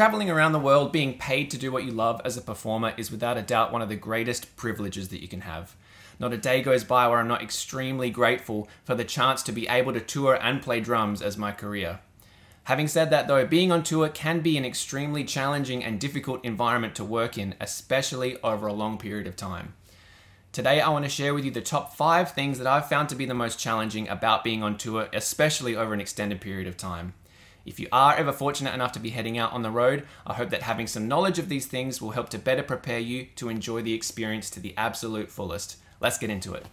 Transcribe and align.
Traveling 0.00 0.30
around 0.30 0.52
the 0.52 0.58
world, 0.58 0.92
being 0.92 1.18
paid 1.18 1.50
to 1.50 1.58
do 1.58 1.70
what 1.70 1.84
you 1.84 1.90
love 1.90 2.22
as 2.24 2.38
a 2.38 2.40
performer 2.40 2.94
is 2.96 3.10
without 3.10 3.36
a 3.36 3.42
doubt 3.42 3.70
one 3.70 3.82
of 3.82 3.90
the 3.90 3.96
greatest 3.96 4.56
privileges 4.56 5.10
that 5.10 5.20
you 5.20 5.28
can 5.28 5.42
have. 5.42 5.76
Not 6.18 6.32
a 6.32 6.38
day 6.38 6.62
goes 6.62 6.84
by 6.84 7.06
where 7.06 7.18
I'm 7.18 7.28
not 7.28 7.42
extremely 7.42 8.08
grateful 8.08 8.66
for 8.82 8.94
the 8.94 9.04
chance 9.04 9.42
to 9.42 9.52
be 9.52 9.68
able 9.68 9.92
to 9.92 10.00
tour 10.00 10.38
and 10.40 10.62
play 10.62 10.80
drums 10.80 11.20
as 11.20 11.36
my 11.36 11.52
career. 11.52 12.00
Having 12.64 12.88
said 12.88 13.10
that, 13.10 13.28
though, 13.28 13.44
being 13.46 13.70
on 13.70 13.82
tour 13.82 14.08
can 14.08 14.40
be 14.40 14.56
an 14.56 14.64
extremely 14.64 15.22
challenging 15.22 15.84
and 15.84 16.00
difficult 16.00 16.42
environment 16.46 16.94
to 16.94 17.04
work 17.04 17.36
in, 17.36 17.54
especially 17.60 18.40
over 18.40 18.68
a 18.68 18.72
long 18.72 18.96
period 18.96 19.26
of 19.26 19.36
time. 19.36 19.74
Today, 20.50 20.80
I 20.80 20.88
want 20.88 21.04
to 21.04 21.10
share 21.10 21.34
with 21.34 21.44
you 21.44 21.50
the 21.50 21.60
top 21.60 21.94
five 21.94 22.32
things 22.32 22.56
that 22.56 22.66
I've 22.66 22.88
found 22.88 23.10
to 23.10 23.16
be 23.16 23.26
the 23.26 23.34
most 23.34 23.58
challenging 23.58 24.08
about 24.08 24.44
being 24.44 24.62
on 24.62 24.78
tour, 24.78 25.10
especially 25.12 25.76
over 25.76 25.92
an 25.92 26.00
extended 26.00 26.40
period 26.40 26.66
of 26.68 26.78
time. 26.78 27.12
If 27.66 27.78
you 27.78 27.88
are 27.92 28.14
ever 28.14 28.32
fortunate 28.32 28.72
enough 28.72 28.92
to 28.92 28.98
be 28.98 29.10
heading 29.10 29.36
out 29.36 29.52
on 29.52 29.62
the 29.62 29.70
road, 29.70 30.06
I 30.26 30.32
hope 30.32 30.48
that 30.48 30.62
having 30.62 30.86
some 30.86 31.06
knowledge 31.06 31.38
of 31.38 31.50
these 31.50 31.66
things 31.66 32.00
will 32.00 32.12
help 32.12 32.30
to 32.30 32.38
better 32.38 32.62
prepare 32.62 32.98
you 32.98 33.26
to 33.36 33.50
enjoy 33.50 33.82
the 33.82 33.92
experience 33.92 34.48
to 34.50 34.60
the 34.60 34.72
absolute 34.78 35.30
fullest. 35.30 35.76
Let's 36.00 36.16
get 36.16 36.30
into 36.30 36.54
it. 36.54 36.64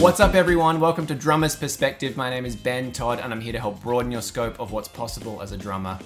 What's 0.00 0.18
up, 0.18 0.34
everyone? 0.34 0.80
Welcome 0.80 1.06
to 1.08 1.14
Drummer's 1.14 1.54
Perspective. 1.54 2.16
My 2.16 2.30
name 2.30 2.46
is 2.46 2.56
Ben 2.56 2.90
Todd, 2.90 3.20
and 3.22 3.34
I'm 3.34 3.42
here 3.42 3.52
to 3.52 3.60
help 3.60 3.82
broaden 3.82 4.10
your 4.10 4.22
scope 4.22 4.58
of 4.58 4.72
what's 4.72 4.88
possible 4.88 5.42
as 5.42 5.52
a 5.52 5.58
drummer. 5.58 5.98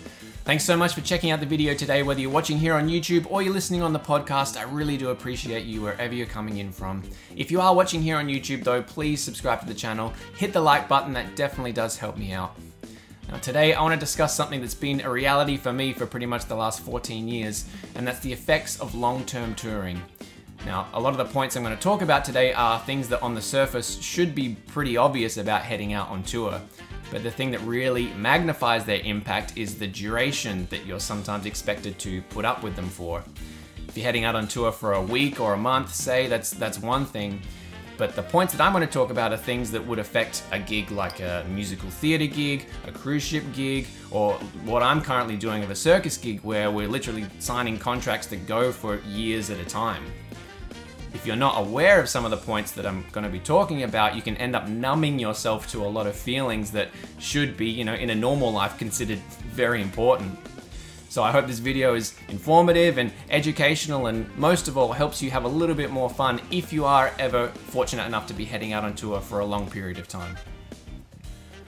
Thanks 0.47 0.63
so 0.63 0.77
much 0.77 0.95
for 0.95 1.01
checking 1.01 1.33
out 1.33 1.41
the 1.41 1.47
video 1.47 1.75
today, 1.75 2.05
whether 2.05 2.21
you're 2.21 2.31
watching 2.31 2.57
here 2.57 2.75
on 2.75 2.89
YouTube 2.89 3.27
or 3.29 3.43
you're 3.43 3.53
listening 3.53 3.83
on 3.83 3.93
the 3.93 3.99
podcast. 3.99 4.57
I 4.57 4.63
really 4.63 4.97
do 4.97 5.09
appreciate 5.09 5.67
you 5.67 5.83
wherever 5.83 6.15
you're 6.15 6.25
coming 6.25 6.59
in 6.59 6.71
from. 6.71 7.03
If 7.35 7.51
you 7.51 7.61
are 7.61 7.75
watching 7.75 8.01
here 8.01 8.17
on 8.17 8.29
YouTube, 8.29 8.63
though, 8.63 8.81
please 8.81 9.21
subscribe 9.21 9.59
to 9.63 9.67
the 9.67 9.75
channel, 9.75 10.13
hit 10.37 10.53
the 10.53 10.61
like 10.61 10.87
button, 10.87 11.13
that 11.15 11.35
definitely 11.35 11.73
does 11.73 11.99
help 11.99 12.17
me 12.17 12.31
out. 12.31 12.57
Now, 13.29 13.39
today 13.39 13.75
I 13.75 13.83
want 13.83 13.95
to 13.95 13.99
discuss 13.99 14.37
something 14.37 14.61
that's 14.61 14.73
been 14.73 15.01
a 15.01 15.11
reality 15.11 15.57
for 15.57 15.73
me 15.73 15.93
for 15.93 16.07
pretty 16.07 16.27
much 16.27 16.45
the 16.45 16.55
last 16.55 16.79
14 16.79 17.27
years, 17.27 17.69
and 17.97 18.07
that's 18.07 18.21
the 18.21 18.33
effects 18.33 18.79
of 18.79 18.95
long 18.95 19.25
term 19.25 19.53
touring. 19.57 20.01
Now, 20.65 20.87
a 20.93 21.01
lot 21.01 21.11
of 21.11 21.19
the 21.19 21.25
points 21.25 21.57
I'm 21.57 21.65
going 21.65 21.77
to 21.77 21.83
talk 21.83 22.03
about 22.03 22.25
today 22.25 22.53
are 22.53 22.79
things 22.79 23.09
that 23.09 23.21
on 23.21 23.35
the 23.35 23.43
surface 23.43 24.01
should 24.01 24.33
be 24.33 24.55
pretty 24.69 24.97
obvious 24.97 25.39
about 25.39 25.63
heading 25.63 25.93
out 25.93 26.09
on 26.09 26.23
tour. 26.23 26.63
But 27.11 27.23
the 27.23 27.31
thing 27.31 27.51
that 27.53 27.61
really 27.61 28.13
magnifies 28.15 28.85
their 28.85 29.01
impact 29.01 29.53
is 29.57 29.79
the 29.79 29.87
duration 29.87 30.67
that 30.71 30.85
you're 30.87 31.01
sometimes 31.01 31.47
expected 31.47 31.99
to 32.01 32.21
put 32.23 32.45
up 32.45 32.63
with 32.63 32.75
them 32.77 32.89
for. 32.89 33.23
If 33.89 33.97
you're 33.97 34.05
heading 34.05 34.25
out 34.25 34.35
on 34.35 34.49
tour 34.49 34.73
for 34.73 34.95
a 34.95 35.03
week 35.03 35.41
or 35.41 35.55
a 35.55 35.57
month, 35.57 35.95
say, 35.95 36.27
that's 36.27 36.51
that's 36.51 36.79
one 36.79 37.07
thing. 37.07 37.41
But 37.97 38.15
the 38.15 38.23
points 38.23 38.53
that 38.53 38.63
I'm 38.63 38.73
going 38.73 38.87
to 38.87 38.93
talk 38.93 39.11
about 39.11 39.33
are 39.33 39.39
things 39.39 39.71
that 39.71 39.87
would 39.87 39.99
affect 39.99 40.43
a 40.53 40.59
gig 40.59 40.91
like 40.91 41.21
a 41.21 41.47
musical 41.49 41.89
theatre 41.89 42.27
gig, 42.27 42.67
a 42.87 42.93
cruise 42.93 43.23
ship 43.23 43.45
gig, 43.55 43.87
or 44.11 44.35
what 44.65 44.83
I'm 44.83 45.01
currently 45.01 45.37
doing 45.37 45.63
of 45.63 45.71
a 45.71 45.75
circus 45.75 46.19
gig 46.19 46.41
where 46.43 46.71
we're 46.71 46.89
literally 46.89 47.25
signing 47.39 47.79
contracts 47.79 48.27
that 48.27 48.47
go 48.47 48.71
for 48.71 48.97
years 48.99 49.49
at 49.49 49.59
a 49.59 49.65
time 49.65 50.05
if 51.17 51.27
you're 51.27 51.35
not 51.35 51.59
aware 51.59 51.99
of 51.99 52.11
some 52.11 52.27
of 52.27 52.31
the 52.31 52.37
points 52.37 52.73
that 52.73 52.85
I'm 52.85 53.03
going 53.11 53.25
to 53.25 53.33
be 53.33 53.41
talking 53.41 53.85
about, 53.85 54.15
you 54.15 54.21
can 54.21 54.37
end 54.37 54.55
up 54.55 54.69
numbing 54.69 55.19
yourself 55.19 55.67
to 55.71 55.83
a 55.83 55.89
lot 55.89 56.07
of 56.07 56.15
feelings 56.15 56.71
that 56.73 56.91
should 57.19 57.57
be, 57.57 57.69
you 57.69 57.85
know, 57.85 57.95
in 57.95 58.11
a 58.11 58.15
normal 58.15 58.53
life 58.53 58.77
considered 58.77 59.19
very 59.49 59.81
important. 59.81 60.39
So 61.09 61.23
I 61.23 61.33
hope 61.33 61.47
this 61.47 61.59
video 61.59 61.95
is 61.95 62.15
informative 62.29 62.99
and 62.99 63.11
educational 63.31 64.09
and 64.09 64.29
most 64.37 64.69
of 64.69 64.77
all 64.77 64.93
helps 64.93 65.23
you 65.23 65.31
have 65.31 65.45
a 65.45 65.49
little 65.49 65.75
bit 65.75 65.91
more 65.91 66.11
fun 66.11 66.39
if 66.51 66.71
you 66.71 66.85
are 66.85 67.11
ever 67.19 67.49
fortunate 67.49 68.05
enough 68.05 68.27
to 68.27 68.35
be 68.35 68.45
heading 68.45 68.75
out 68.75 68.85
on 68.85 68.95
tour 68.95 69.23
for 69.23 69.41
a 69.41 69.47
long 69.47 69.71
period 69.71 69.99
of 69.99 70.09
time. 70.09 70.37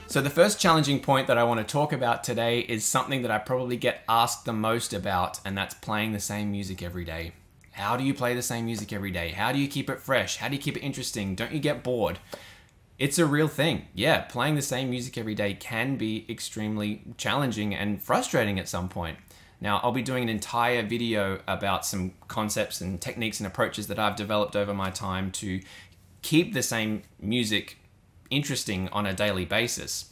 So 0.05 0.21
the 0.21 0.29
first 0.29 0.59
challenging 0.59 0.99
point 0.99 1.25
that 1.25 1.39
I 1.39 1.43
want 1.43 1.59
to 1.59 1.71
talk 1.71 1.91
about 1.91 2.23
today 2.23 2.59
is 2.59 2.85
something 2.85 3.23
that 3.23 3.31
I 3.31 3.39
probably 3.39 3.77
get 3.77 4.03
asked 4.07 4.45
the 4.45 4.53
most 4.53 4.93
about 4.93 5.39
and 5.43 5.57
that's 5.57 5.73
playing 5.73 6.13
the 6.13 6.19
same 6.19 6.51
music 6.51 6.83
every 6.83 7.03
day. 7.03 7.31
How 7.71 7.95
do 7.97 8.03
you 8.03 8.13
play 8.13 8.33
the 8.33 8.41
same 8.41 8.65
music 8.65 8.91
every 8.91 9.11
day? 9.11 9.29
How 9.29 9.51
do 9.51 9.59
you 9.59 9.67
keep 9.67 9.89
it 9.89 10.01
fresh? 10.01 10.37
How 10.37 10.47
do 10.47 10.55
you 10.55 10.61
keep 10.61 10.77
it 10.77 10.81
interesting? 10.81 11.35
Don't 11.35 11.51
you 11.51 11.59
get 11.59 11.83
bored? 11.83 12.19
It's 12.97 13.17
a 13.17 13.25
real 13.25 13.47
thing. 13.47 13.87
Yeah, 13.93 14.21
playing 14.21 14.55
the 14.55 14.61
same 14.61 14.89
music 14.89 15.17
every 15.17 15.35
day 15.35 15.53
can 15.53 15.95
be 15.95 16.25
extremely 16.29 17.03
challenging 17.17 17.73
and 17.73 18.03
frustrating 18.03 18.59
at 18.59 18.67
some 18.67 18.89
point. 18.89 19.17
Now, 19.61 19.79
I'll 19.83 19.91
be 19.91 20.01
doing 20.01 20.23
an 20.23 20.29
entire 20.29 20.83
video 20.83 21.39
about 21.47 21.85
some 21.85 22.13
concepts 22.27 22.81
and 22.81 22.99
techniques 22.99 23.39
and 23.39 23.47
approaches 23.47 23.87
that 23.87 23.99
I've 23.99 24.15
developed 24.15 24.55
over 24.55 24.73
my 24.73 24.89
time 24.89 25.31
to 25.33 25.61
keep 26.21 26.53
the 26.53 26.63
same 26.63 27.03
music 27.19 27.77
interesting 28.29 28.89
on 28.89 29.05
a 29.05 29.13
daily 29.13 29.45
basis. 29.45 30.11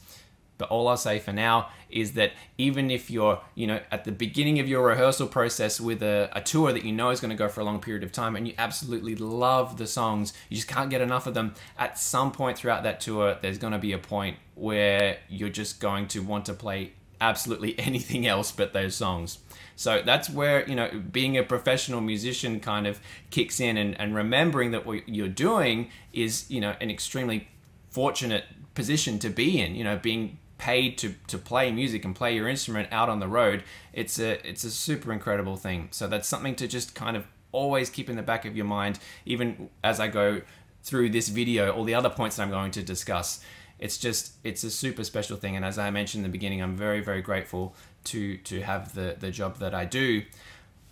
But 0.58 0.68
all 0.68 0.88
I'll 0.88 0.96
say 0.96 1.18
for 1.20 1.32
now 1.32 1.68
is 1.88 2.12
that 2.12 2.32
even 2.58 2.90
if 2.90 3.10
you're, 3.10 3.40
you 3.54 3.66
know, 3.66 3.80
at 3.90 4.04
the 4.04 4.12
beginning 4.12 4.58
of 4.58 4.68
your 4.68 4.86
rehearsal 4.86 5.28
process 5.28 5.80
with 5.80 6.02
a, 6.02 6.28
a 6.32 6.40
tour 6.40 6.72
that 6.72 6.84
you 6.84 6.92
know 6.92 7.10
is 7.10 7.20
going 7.20 7.30
to 7.30 7.36
go 7.36 7.48
for 7.48 7.60
a 7.60 7.64
long 7.64 7.80
period 7.80 8.02
of 8.02 8.12
time 8.12 8.36
and 8.36 8.46
you 8.46 8.54
absolutely 8.58 9.14
love 9.14 9.78
the 9.78 9.86
songs, 9.86 10.32
you 10.48 10.56
just 10.56 10.68
can't 10.68 10.90
get 10.90 11.00
enough 11.00 11.26
of 11.26 11.34
them, 11.34 11.54
at 11.78 11.98
some 11.98 12.32
point 12.32 12.58
throughout 12.58 12.82
that 12.82 13.00
tour, 13.00 13.38
there's 13.40 13.58
going 13.58 13.72
to 13.72 13.78
be 13.78 13.92
a 13.92 13.98
point 13.98 14.36
where 14.54 15.18
you're 15.28 15.48
just 15.48 15.80
going 15.80 16.08
to 16.08 16.20
want 16.20 16.44
to 16.44 16.52
play 16.52 16.92
absolutely 17.20 17.78
anything 17.78 18.26
else 18.26 18.52
but 18.52 18.72
those 18.72 18.94
songs. 18.94 19.38
So 19.76 20.02
that's 20.04 20.28
where, 20.28 20.68
you 20.68 20.74
know, 20.74 20.90
being 21.12 21.38
a 21.38 21.44
professional 21.44 22.00
musician 22.00 22.58
kind 22.58 22.86
of 22.86 23.00
kicks 23.30 23.60
in 23.60 23.76
and, 23.76 23.98
and 24.00 24.14
remembering 24.14 24.72
that 24.72 24.84
what 24.84 25.08
you're 25.08 25.28
doing 25.28 25.90
is, 26.12 26.50
you 26.50 26.60
know, 26.60 26.74
an 26.80 26.90
extremely 26.90 27.48
fortunate 27.90 28.44
position 28.74 29.18
to 29.20 29.30
be 29.30 29.60
in, 29.60 29.74
you 29.76 29.84
know, 29.84 29.96
being 29.96 30.38
paid 30.58 30.98
to 30.98 31.14
to 31.28 31.38
play 31.38 31.70
music 31.70 32.04
and 32.04 32.14
play 32.14 32.34
your 32.34 32.48
instrument 32.48 32.88
out 32.92 33.08
on 33.08 33.20
the 33.20 33.28
road, 33.28 33.64
it's 33.92 34.18
a 34.18 34.46
it's 34.48 34.64
a 34.64 34.70
super 34.70 35.12
incredible 35.12 35.56
thing. 35.56 35.88
So 35.92 36.06
that's 36.06 36.28
something 36.28 36.54
to 36.56 36.68
just 36.68 36.94
kind 36.94 37.16
of 37.16 37.24
always 37.52 37.88
keep 37.88 38.10
in 38.10 38.16
the 38.16 38.22
back 38.22 38.44
of 38.44 38.56
your 38.56 38.66
mind, 38.66 38.98
even 39.24 39.70
as 39.82 40.00
I 40.00 40.08
go 40.08 40.42
through 40.82 41.10
this 41.10 41.28
video, 41.28 41.70
all 41.72 41.84
the 41.84 41.94
other 41.94 42.10
points 42.10 42.36
that 42.36 42.42
I'm 42.42 42.50
going 42.50 42.72
to 42.72 42.82
discuss. 42.82 43.42
It's 43.78 43.96
just 43.96 44.32
it's 44.44 44.64
a 44.64 44.70
super 44.70 45.04
special 45.04 45.36
thing, 45.36 45.56
and 45.56 45.64
as 45.64 45.78
I 45.78 45.90
mentioned 45.90 46.24
in 46.24 46.30
the 46.30 46.36
beginning, 46.36 46.60
I'm 46.60 46.76
very 46.76 47.00
very 47.00 47.22
grateful 47.22 47.74
to 48.04 48.36
to 48.38 48.60
have 48.62 48.94
the 48.94 49.16
the 49.18 49.30
job 49.30 49.58
that 49.58 49.74
I 49.74 49.84
do. 49.84 50.22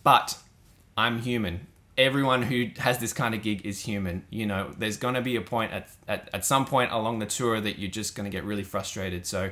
But 0.05 0.39
I'm 0.97 1.21
human 1.21 1.67
everyone 1.99 2.43
who 2.43 2.69
has 2.79 2.99
this 2.99 3.13
kind 3.13 3.35
of 3.35 3.43
gig 3.43 3.65
is 3.65 3.81
human. 3.81 4.25
You 4.31 4.47
know, 4.47 4.73
there's 4.77 4.97
going 4.97 5.15
to 5.15 5.23
be 5.23 5.37
a 5.37 5.41
point 5.41 5.73
at, 5.73 5.89
at, 6.07 6.29
at 6.33 6.45
some 6.45 6.65
point 6.65 6.93
along 6.93 7.21
the 7.21 7.27
tour 7.27 7.61
that 7.61 7.79
you're 7.79 7.91
just 7.91 8.15
going 8.15 8.31
to 8.31 8.35
get 8.35 8.45
really 8.45 8.63
frustrated. 8.63 9.27
So 9.27 9.51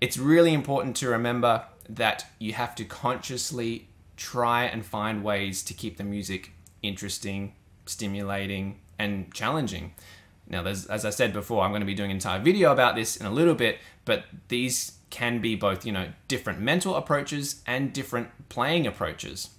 it's 0.00 0.16
really 0.16 0.54
important 0.54 0.96
to 0.96 1.08
remember 1.08 1.64
that 1.88 2.26
you 2.38 2.54
have 2.54 2.74
to 2.76 2.84
consciously 2.84 3.88
try 4.16 4.64
and 4.64 4.84
find 4.84 5.22
ways 5.22 5.62
to 5.64 5.74
keep 5.74 5.96
the 5.96 6.04
music 6.04 6.52
interesting, 6.82 7.54
stimulating, 7.86 8.80
and 8.98 9.32
challenging. 9.34 9.94
Now, 10.46 10.64
as 10.64 10.88
I 10.88 11.10
said 11.10 11.32
before, 11.32 11.62
I'm 11.62 11.70
going 11.70 11.80
to 11.80 11.86
be 11.86 11.94
doing 11.94 12.10
an 12.10 12.16
entire 12.16 12.40
video 12.40 12.72
about 12.72 12.96
this 12.96 13.16
in 13.16 13.26
a 13.26 13.30
little 13.30 13.54
bit, 13.54 13.78
but 14.04 14.24
these 14.48 14.92
can 15.10 15.40
be 15.40 15.54
both, 15.54 15.84
you 15.84 15.92
know, 15.92 16.08
different 16.28 16.60
mental 16.60 16.96
approaches 16.96 17.62
and 17.66 17.92
different 17.92 18.48
playing 18.48 18.86
approaches 18.86 19.50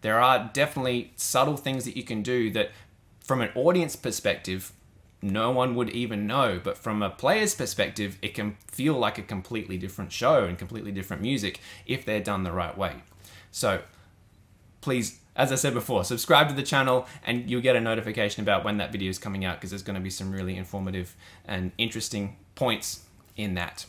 there 0.00 0.20
are 0.20 0.50
definitely 0.52 1.12
subtle 1.16 1.56
things 1.56 1.84
that 1.84 1.96
you 1.96 2.02
can 2.02 2.22
do 2.22 2.50
that, 2.52 2.70
from 3.20 3.40
an 3.40 3.50
audience 3.54 3.96
perspective, 3.96 4.72
no 5.20 5.50
one 5.50 5.74
would 5.74 5.90
even 5.90 6.26
know. 6.26 6.60
But 6.62 6.78
from 6.78 7.02
a 7.02 7.10
player's 7.10 7.54
perspective, 7.54 8.16
it 8.22 8.34
can 8.34 8.56
feel 8.66 8.94
like 8.94 9.18
a 9.18 9.22
completely 9.22 9.76
different 9.76 10.12
show 10.12 10.44
and 10.44 10.58
completely 10.58 10.92
different 10.92 11.22
music 11.22 11.60
if 11.86 12.04
they're 12.04 12.20
done 12.20 12.44
the 12.44 12.52
right 12.52 12.76
way. 12.76 13.02
So 13.50 13.82
please, 14.80 15.20
as 15.34 15.52
I 15.52 15.56
said 15.56 15.74
before, 15.74 16.04
subscribe 16.04 16.48
to 16.48 16.54
the 16.54 16.62
channel 16.62 17.06
and 17.26 17.50
you'll 17.50 17.60
get 17.60 17.76
a 17.76 17.80
notification 17.80 18.42
about 18.42 18.64
when 18.64 18.78
that 18.78 18.92
video 18.92 19.10
is 19.10 19.18
coming 19.18 19.44
out 19.44 19.56
because 19.56 19.70
there's 19.70 19.82
going 19.82 19.96
to 19.96 20.02
be 20.02 20.10
some 20.10 20.32
really 20.32 20.56
informative 20.56 21.14
and 21.44 21.72
interesting 21.78 22.36
points 22.54 23.04
in 23.36 23.54
that. 23.54 23.86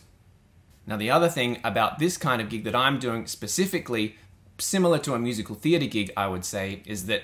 Now, 0.86 0.98
the 0.98 1.12
other 1.12 1.30
thing 1.30 1.60
about 1.64 2.00
this 2.00 2.18
kind 2.18 2.42
of 2.42 2.50
gig 2.50 2.64
that 2.64 2.76
I'm 2.76 2.98
doing 2.98 3.28
specifically 3.28 4.16
similar 4.62 4.98
to 5.00 5.14
a 5.14 5.20
musical 5.20 5.56
theatre 5.56 5.86
gig, 5.86 6.12
I 6.16 6.28
would 6.28 6.46
say, 6.46 6.82
is 6.86 7.06
that 7.08 7.24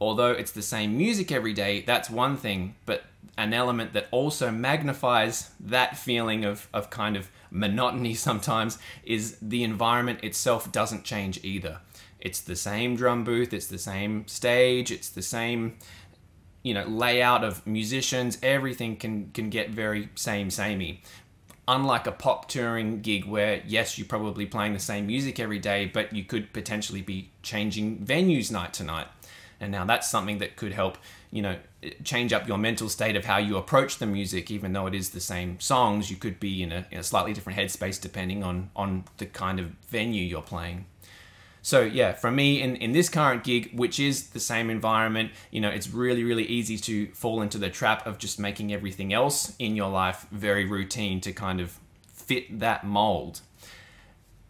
although 0.00 0.30
it's 0.30 0.52
the 0.52 0.62
same 0.62 0.96
music 0.96 1.32
every 1.32 1.52
day, 1.52 1.82
that's 1.82 2.08
one 2.08 2.36
thing, 2.36 2.76
but 2.86 3.04
an 3.36 3.52
element 3.52 3.92
that 3.92 4.08
also 4.10 4.50
magnifies 4.50 5.50
that 5.60 5.96
feeling 5.96 6.44
of, 6.44 6.68
of 6.72 6.90
kind 6.90 7.16
of 7.16 7.30
monotony 7.50 8.14
sometimes 8.28 8.78
is 9.04 9.36
the 9.40 9.62
environment 9.64 10.22
itself 10.22 10.70
doesn't 10.72 11.04
change 11.04 11.42
either. 11.42 11.80
It's 12.20 12.40
the 12.40 12.56
same 12.56 12.96
drum 12.96 13.22
booth, 13.24 13.52
it's 13.52 13.68
the 13.68 13.78
same 13.78 14.26
stage, 14.26 14.90
it's 14.90 15.08
the 15.08 15.22
same 15.22 15.78
you 16.62 16.74
know 16.74 16.84
layout 16.86 17.44
of 17.44 17.64
musicians 17.66 18.36
everything 18.42 18.96
can 18.96 19.30
can 19.30 19.48
get 19.48 19.70
very 19.70 20.08
same 20.16 20.50
samey 20.50 21.00
unlike 21.68 22.06
a 22.06 22.12
pop 22.12 22.48
touring 22.48 23.00
gig 23.00 23.24
where 23.26 23.62
yes 23.66 23.96
you're 23.98 24.06
probably 24.06 24.46
playing 24.46 24.72
the 24.72 24.80
same 24.80 25.06
music 25.06 25.38
every 25.38 25.58
day 25.60 25.84
but 25.86 26.12
you 26.12 26.24
could 26.24 26.52
potentially 26.52 27.02
be 27.02 27.30
changing 27.42 27.98
venues 27.98 28.50
night 28.50 28.72
to 28.72 28.82
night 28.82 29.06
And 29.60 29.72
now 29.72 29.84
that's 29.84 30.08
something 30.08 30.38
that 30.38 30.56
could 30.56 30.72
help, 30.72 30.98
you 31.30 31.42
know, 31.42 31.56
change 32.04 32.32
up 32.32 32.46
your 32.46 32.58
mental 32.58 32.88
state 32.88 33.16
of 33.16 33.24
how 33.24 33.38
you 33.38 33.56
approach 33.56 33.98
the 33.98 34.06
music, 34.06 34.50
even 34.50 34.72
though 34.72 34.86
it 34.86 34.94
is 34.94 35.10
the 35.10 35.20
same 35.20 35.58
songs. 35.60 36.10
You 36.10 36.16
could 36.16 36.38
be 36.40 36.62
in 36.62 36.72
a, 36.72 36.86
in 36.90 36.98
a 36.98 37.02
slightly 37.02 37.32
different 37.32 37.58
headspace 37.58 38.00
depending 38.00 38.44
on 38.44 38.70
on 38.76 39.04
the 39.18 39.26
kind 39.26 39.58
of 39.60 39.66
venue 39.88 40.22
you're 40.22 40.42
playing. 40.42 40.86
So 41.62 41.82
yeah, 41.82 42.12
for 42.12 42.30
me 42.30 42.62
in, 42.62 42.76
in 42.76 42.92
this 42.92 43.08
current 43.08 43.44
gig, 43.44 43.70
which 43.76 43.98
is 43.98 44.28
the 44.28 44.40
same 44.40 44.70
environment, 44.70 45.32
you 45.50 45.60
know, 45.60 45.68
it's 45.68 45.90
really, 45.90 46.24
really 46.24 46.44
easy 46.44 46.78
to 46.78 47.08
fall 47.08 47.42
into 47.42 47.58
the 47.58 47.70
trap 47.70 48.06
of 48.06 48.18
just 48.18 48.38
making 48.38 48.72
everything 48.72 49.12
else 49.12 49.54
in 49.58 49.76
your 49.76 49.90
life 49.90 50.26
very 50.30 50.64
routine 50.64 51.20
to 51.22 51.32
kind 51.32 51.60
of 51.60 51.78
fit 52.28 52.60
that 52.60 52.84
mold. 52.84 53.40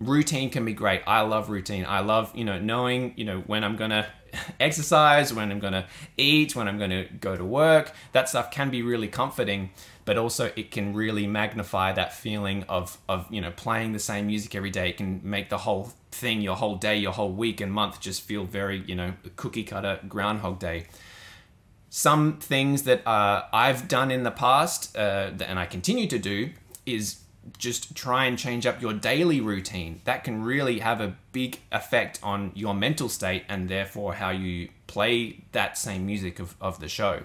Routine 0.00 0.50
can 0.50 0.64
be 0.64 0.72
great. 0.72 1.02
I 1.06 1.22
love 1.22 1.50
routine. 1.50 1.84
I 1.86 2.00
love, 2.00 2.34
you 2.36 2.44
know, 2.44 2.58
knowing, 2.58 3.14
you 3.16 3.24
know, 3.24 3.40
when 3.40 3.64
I'm 3.64 3.76
gonna 3.76 4.06
exercise, 4.60 5.32
when 5.32 5.50
I'm 5.50 5.58
gonna 5.58 5.86
eat, 6.16 6.54
when 6.54 6.68
I'm 6.68 6.78
gonna 6.78 7.06
go 7.20 7.36
to 7.36 7.44
work. 7.44 7.92
That 8.12 8.28
stuff 8.28 8.50
can 8.50 8.70
be 8.70 8.82
really 8.82 9.08
comforting 9.08 9.70
but 10.08 10.16
also 10.16 10.50
it 10.56 10.70
can 10.70 10.94
really 10.94 11.26
magnify 11.26 11.92
that 11.92 12.14
feeling 12.14 12.64
of 12.66 12.96
of 13.10 13.26
you 13.30 13.42
know 13.42 13.50
playing 13.50 13.92
the 13.92 13.98
same 13.98 14.26
music 14.26 14.54
every 14.54 14.70
day. 14.70 14.88
It 14.88 14.96
can 14.96 15.20
make 15.22 15.50
the 15.50 15.58
whole 15.58 15.92
thing, 16.10 16.40
your 16.40 16.56
whole 16.56 16.76
day, 16.76 16.96
your 16.96 17.12
whole 17.12 17.30
week 17.30 17.60
and 17.60 17.70
month 17.70 18.00
just 18.00 18.22
feel 18.22 18.44
very 18.44 18.78
you 18.86 18.94
know 18.94 19.12
cookie 19.36 19.64
cutter 19.64 20.00
Groundhog 20.08 20.58
Day. 20.58 20.86
Some 21.90 22.38
things 22.38 22.84
that 22.84 23.06
uh, 23.06 23.44
I've 23.52 23.86
done 23.86 24.10
in 24.10 24.22
the 24.22 24.30
past 24.30 24.96
uh, 24.96 25.32
and 25.46 25.58
I 25.58 25.66
continue 25.66 26.06
to 26.06 26.18
do 26.18 26.52
is 26.86 27.20
just 27.58 27.94
try 27.94 28.24
and 28.24 28.38
change 28.38 28.64
up 28.64 28.80
your 28.80 28.94
daily 28.94 29.42
routine. 29.42 30.00
That 30.04 30.24
can 30.24 30.42
really 30.42 30.78
have 30.78 31.02
a 31.02 31.16
big 31.32 31.60
effect 31.70 32.18
on 32.22 32.52
your 32.54 32.72
mental 32.72 33.10
state 33.10 33.44
and 33.46 33.68
therefore 33.68 34.14
how 34.14 34.30
you 34.30 34.70
play 34.86 35.44
that 35.52 35.76
same 35.76 36.06
music 36.06 36.38
of, 36.38 36.56
of 36.62 36.80
the 36.80 36.88
show 36.88 37.24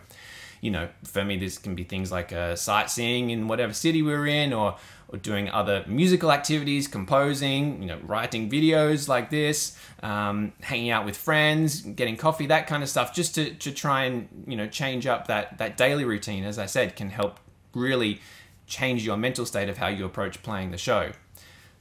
you 0.64 0.72
know, 0.72 0.88
for 1.04 1.26
me, 1.26 1.36
this 1.36 1.58
can 1.58 1.76
be 1.76 1.84
things 1.84 2.10
like 2.10 2.32
uh, 2.32 2.56
sightseeing 2.56 3.32
in 3.32 3.50
whatever 3.50 3.74
city 3.74 4.02
we're 4.02 4.26
in, 4.26 4.54
or 4.54 4.78
or 5.10 5.18
doing 5.18 5.50
other 5.50 5.84
musical 5.88 6.32
activities, 6.32 6.88
composing, 6.88 7.82
you 7.82 7.88
know, 7.88 8.00
writing 8.04 8.50
videos 8.50 9.10
like 9.10 9.30
this, 9.30 9.78
um, 10.02 10.54
hanging 10.62 10.90
out 10.90 11.06
with 11.06 11.18
friends, 11.18 11.82
getting 11.82 12.16
coffee, 12.16 12.46
that 12.46 12.66
kind 12.66 12.82
of 12.82 12.88
stuff, 12.88 13.14
just 13.14 13.36
to, 13.36 13.54
to 13.56 13.74
try 13.74 14.06
and 14.06 14.46
you 14.48 14.56
know 14.56 14.66
change 14.66 15.06
up 15.06 15.28
that 15.28 15.58
that 15.58 15.76
daily 15.76 16.06
routine. 16.06 16.46
As 16.46 16.58
I 16.58 16.66
said, 16.66 16.96
can 16.96 17.10
help 17.10 17.42
really 17.74 18.22
change 18.66 19.06
your 19.06 19.18
mental 19.18 19.46
state 19.46 19.68
of 19.68 19.78
how 19.80 19.90
you 19.90 20.06
approach 20.06 20.42
playing 20.44 20.72
the 20.72 20.78
show. 20.78 21.12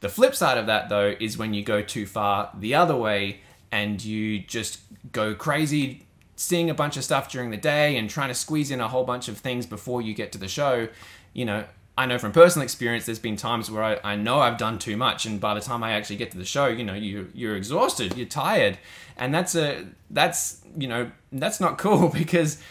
The 0.00 0.08
flip 0.08 0.34
side 0.34 0.58
of 0.58 0.66
that, 0.66 0.88
though, 0.88 1.14
is 1.20 1.38
when 1.38 1.54
you 1.54 1.62
go 1.62 1.82
too 1.82 2.04
far 2.04 2.50
the 2.58 2.74
other 2.74 2.96
way 2.96 3.42
and 3.70 4.04
you 4.04 4.40
just 4.40 4.80
go 5.12 5.36
crazy 5.36 6.04
seeing 6.36 6.70
a 6.70 6.74
bunch 6.74 6.96
of 6.96 7.04
stuff 7.04 7.30
during 7.30 7.50
the 7.50 7.56
day 7.56 7.96
and 7.96 8.08
trying 8.08 8.28
to 8.28 8.34
squeeze 8.34 8.70
in 8.70 8.80
a 8.80 8.88
whole 8.88 9.04
bunch 9.04 9.28
of 9.28 9.38
things 9.38 9.66
before 9.66 10.02
you 10.02 10.14
get 10.14 10.32
to 10.32 10.38
the 10.38 10.48
show, 10.48 10.88
you 11.32 11.44
know, 11.44 11.64
I 11.96 12.06
know 12.06 12.18
from 12.18 12.32
personal 12.32 12.64
experience, 12.64 13.04
there's 13.04 13.18
been 13.18 13.36
times 13.36 13.70
where 13.70 13.82
I, 13.82 14.00
I 14.02 14.16
know 14.16 14.40
I've 14.40 14.56
done 14.56 14.78
too 14.78 14.96
much, 14.96 15.26
and 15.26 15.38
by 15.38 15.52
the 15.52 15.60
time 15.60 15.84
I 15.84 15.92
actually 15.92 16.16
get 16.16 16.30
to 16.30 16.38
the 16.38 16.44
show, 16.44 16.66
you 16.66 16.84
know, 16.84 16.94
you 16.94 17.30
you're 17.34 17.54
exhausted, 17.54 18.16
you're 18.16 18.26
tired, 18.26 18.78
and 19.16 19.34
that's 19.34 19.54
a 19.54 19.86
that's 20.08 20.62
you 20.76 20.88
know 20.88 21.10
that's 21.30 21.60
not 21.60 21.76
cool 21.84 22.08
because 22.08 22.62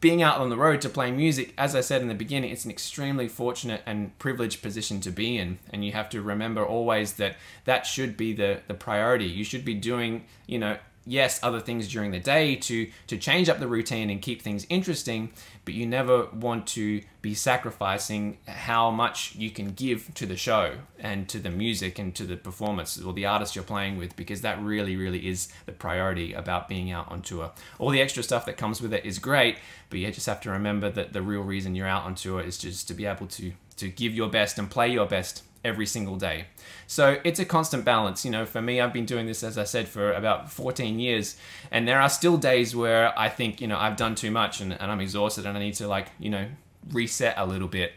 being 0.00 0.22
out 0.22 0.38
on 0.38 0.50
the 0.50 0.56
road 0.56 0.80
to 0.82 0.88
play 0.88 1.10
music, 1.10 1.52
as 1.58 1.74
I 1.74 1.80
said 1.80 2.02
in 2.02 2.08
the 2.08 2.14
beginning, 2.14 2.50
it's 2.50 2.64
an 2.64 2.70
extremely 2.70 3.28
fortunate 3.28 3.82
and 3.86 4.18
privileged 4.18 4.62
position 4.62 5.00
to 5.00 5.10
be 5.10 5.36
in, 5.36 5.58
and 5.70 5.84
you 5.84 5.92
have 5.92 6.08
to 6.10 6.22
remember 6.22 6.64
always 6.64 7.14
that 7.14 7.36
that 7.66 7.84
should 7.84 8.16
be 8.16 8.32
the 8.32 8.60
the 8.66 8.74
priority. 8.74 9.26
You 9.26 9.44
should 9.44 9.64
be 9.66 9.74
doing 9.74 10.24
you 10.46 10.58
know 10.58 10.78
yes, 11.06 11.40
other 11.42 11.60
things 11.60 11.88
during 11.88 12.10
the 12.10 12.18
day 12.18 12.56
to 12.56 12.90
to 13.06 13.16
change 13.16 13.48
up 13.48 13.58
the 13.58 13.66
routine 13.66 14.10
and 14.10 14.20
keep 14.20 14.42
things 14.42 14.66
interesting, 14.68 15.32
but 15.64 15.74
you 15.74 15.86
never 15.86 16.26
want 16.26 16.66
to 16.68 17.02
be 17.22 17.34
sacrificing 17.34 18.38
how 18.46 18.90
much 18.90 19.34
you 19.34 19.50
can 19.50 19.72
give 19.72 20.12
to 20.14 20.26
the 20.26 20.36
show 20.36 20.76
and 20.98 21.28
to 21.28 21.38
the 21.38 21.50
music 21.50 21.98
and 21.98 22.14
to 22.14 22.24
the 22.24 22.36
performance 22.36 23.00
or 23.00 23.12
the 23.12 23.26
artist 23.26 23.54
you're 23.54 23.64
playing 23.64 23.96
with 23.96 24.14
because 24.16 24.42
that 24.42 24.60
really 24.60 24.96
really 24.96 25.26
is 25.26 25.48
the 25.66 25.72
priority 25.72 26.32
about 26.32 26.68
being 26.68 26.90
out 26.90 27.10
on 27.10 27.22
tour. 27.22 27.52
All 27.78 27.90
the 27.90 28.00
extra 28.00 28.22
stuff 28.22 28.46
that 28.46 28.56
comes 28.56 28.80
with 28.80 28.92
it 28.92 29.04
is 29.04 29.18
great, 29.18 29.56
but 29.90 29.98
you 29.98 30.10
just 30.10 30.26
have 30.26 30.40
to 30.42 30.50
remember 30.50 30.90
that 30.90 31.12
the 31.12 31.22
real 31.22 31.42
reason 31.42 31.74
you're 31.74 31.88
out 31.88 32.04
on 32.04 32.14
tour 32.14 32.40
is 32.40 32.58
just 32.58 32.88
to 32.88 32.94
be 32.94 33.06
able 33.06 33.26
to 33.28 33.52
to 33.76 33.88
give 33.88 34.14
your 34.14 34.28
best 34.28 34.58
and 34.58 34.70
play 34.70 34.88
your 34.88 35.06
best 35.06 35.42
every 35.64 35.86
single 35.86 36.16
day. 36.16 36.46
So 36.86 37.20
it's 37.24 37.38
a 37.38 37.44
constant 37.44 37.84
balance. 37.84 38.24
You 38.24 38.30
know, 38.30 38.44
for 38.44 38.60
me, 38.60 38.80
I've 38.80 38.92
been 38.92 39.06
doing 39.06 39.26
this, 39.26 39.42
as 39.42 39.56
I 39.56 39.64
said, 39.64 39.88
for 39.88 40.12
about 40.12 40.50
14 40.50 40.98
years. 40.98 41.36
And 41.70 41.88
there 41.88 42.00
are 42.00 42.08
still 42.08 42.36
days 42.36 42.76
where 42.76 43.18
I 43.18 43.28
think, 43.28 43.60
you 43.60 43.66
know, 43.66 43.78
I've 43.78 43.96
done 43.96 44.14
too 44.14 44.30
much 44.30 44.60
and, 44.60 44.72
and 44.72 44.90
I'm 44.90 45.00
exhausted 45.00 45.46
and 45.46 45.56
I 45.56 45.60
need 45.60 45.74
to, 45.74 45.88
like, 45.88 46.08
you 46.18 46.30
know, 46.30 46.46
reset 46.90 47.34
a 47.36 47.46
little 47.46 47.68
bit. 47.68 47.92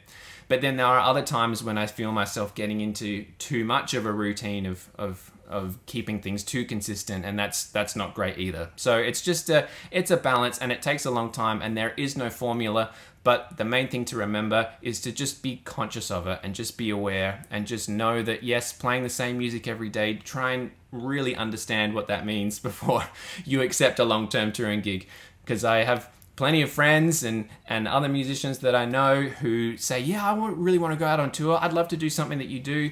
But 0.48 0.62
then 0.62 0.78
there 0.78 0.86
are 0.86 1.00
other 1.00 1.24
times 1.24 1.62
when 1.62 1.78
I 1.78 1.88
feel 1.88 2.12
myself 2.12 2.56
getting 2.56 2.80
into 2.80 3.26
too 3.38 3.66
much 3.66 3.94
of 3.94 4.06
a 4.06 4.12
routine 4.12 4.66
of, 4.66 4.90
of 4.98 5.32
of 5.50 5.78
keeping 5.86 6.22
things 6.22 6.44
too 6.44 6.66
consistent 6.66 7.24
and 7.24 7.40
that's 7.40 7.68
that's 7.68 7.96
not 7.96 8.14
great 8.14 8.38
either 8.38 8.70
so 8.76 8.98
it's 8.98 9.22
just 9.22 9.50
a 9.50 9.66
it's 9.92 10.12
a 10.12 10.18
balance 10.18 10.60
and 10.60 10.74
it 10.74 10.82
takes 10.82 11.06
a 11.06 11.12
long 11.12 11.32
time 11.32 11.62
and 11.62 11.78
there 11.78 11.94
is 11.96 12.18
no 12.18 12.30
formula 12.30 12.92
but 13.28 13.58
the 13.58 13.66
main 13.66 13.90
thing 13.90 14.06
to 14.06 14.16
remember 14.16 14.70
is 14.82 15.02
to 15.02 15.12
just 15.12 15.44
be 15.44 15.58
conscious 15.66 16.10
of 16.10 16.28
it 16.28 16.40
and 16.44 16.56
just 16.56 16.78
be 16.78 16.90
aware 16.90 17.44
and 17.52 17.68
just 17.68 17.90
know 17.90 18.24
that, 18.24 18.42
yes, 18.42 18.72
playing 18.72 19.04
the 19.04 19.10
same 19.10 19.38
music 19.38 19.68
every 19.68 19.90
day, 19.90 20.14
try 20.14 20.54
and 20.54 20.72
really 20.94 21.36
understand 21.36 21.94
what 21.94 22.08
that 22.08 22.26
means 22.26 22.58
before 22.70 23.04
you 23.44 23.62
accept 23.62 24.00
a 24.00 24.06
long 24.06 24.30
term 24.30 24.54
touring 24.54 24.80
gig. 24.80 25.10
Because 25.44 25.66
I 25.66 25.84
have 25.84 26.10
plenty 26.38 26.62
of 26.62 26.72
friends 26.72 27.22
and, 27.22 27.50
and 27.68 27.86
other 27.86 28.08
musicians 28.08 28.60
that 28.60 28.76
I 28.76 28.86
know 28.86 29.24
who 29.24 29.76
say, 29.76 30.00
Yeah, 30.00 30.32
I 30.32 30.34
really 30.34 30.78
want 30.78 30.94
to 30.94 30.98
go 30.98 31.06
out 31.06 31.20
on 31.20 31.30
tour. 31.34 31.60
I'd 31.62 31.74
love 31.74 31.90
to 31.90 31.98
do 31.98 32.10
something 32.10 32.38
that 32.38 32.48
you 32.48 32.62
do. 32.62 32.92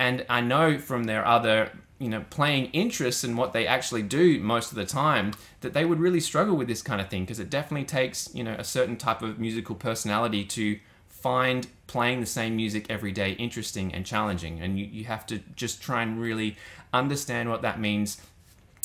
And 0.00 0.26
I 0.28 0.40
know 0.40 0.78
from 0.78 1.04
their 1.04 1.24
other 1.24 1.70
you 1.98 2.08
know 2.08 2.24
playing 2.30 2.66
interests 2.66 3.24
in 3.24 3.36
what 3.36 3.52
they 3.52 3.66
actually 3.66 4.02
do 4.02 4.38
most 4.40 4.70
of 4.70 4.76
the 4.76 4.86
time 4.86 5.32
that 5.60 5.72
they 5.72 5.84
would 5.84 5.98
really 5.98 6.20
struggle 6.20 6.56
with 6.56 6.68
this 6.68 6.82
kind 6.82 7.00
of 7.00 7.08
thing 7.08 7.22
because 7.22 7.40
it 7.40 7.50
definitely 7.50 7.84
takes 7.84 8.32
you 8.34 8.44
know 8.44 8.54
a 8.58 8.64
certain 8.64 8.96
type 8.96 9.22
of 9.22 9.38
musical 9.38 9.74
personality 9.74 10.44
to 10.44 10.78
find 11.18 11.66
playing 11.88 12.20
the 12.20 12.26
same 12.26 12.54
music 12.54 12.86
every 12.88 13.10
day 13.10 13.32
interesting 13.32 13.92
and 13.92 14.06
challenging. 14.06 14.60
And 14.60 14.78
you, 14.78 14.86
you 14.86 15.04
have 15.04 15.26
to 15.26 15.40
just 15.56 15.82
try 15.82 16.02
and 16.02 16.20
really 16.20 16.56
understand 16.92 17.50
what 17.50 17.62
that 17.62 17.80
means 17.80 18.20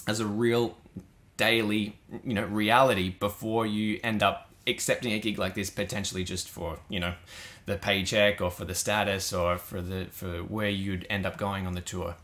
as 0.07 0.19
a 0.19 0.25
real 0.25 0.75
daily 1.37 1.97
you 2.23 2.33
know 2.33 2.45
reality 2.45 3.09
before 3.09 3.65
you 3.65 3.99
end 4.03 4.21
up 4.21 4.51
accepting 4.67 5.13
a 5.13 5.19
gig 5.19 5.39
like 5.39 5.55
this 5.55 5.69
potentially 5.71 6.23
just 6.23 6.47
for 6.47 6.77
you 6.89 6.99
know 6.99 7.13
the 7.65 7.75
paycheck 7.75 8.39
or 8.39 8.51
for 8.51 8.65
the 8.65 8.75
status 8.75 9.33
or 9.33 9.57
for 9.57 9.81
the 9.81 10.05
for 10.11 10.43
where 10.43 10.69
you'd 10.69 11.07
end 11.09 11.25
up 11.25 11.37
going 11.37 11.65
on 11.65 11.73
the 11.73 11.81
tour 11.81 12.15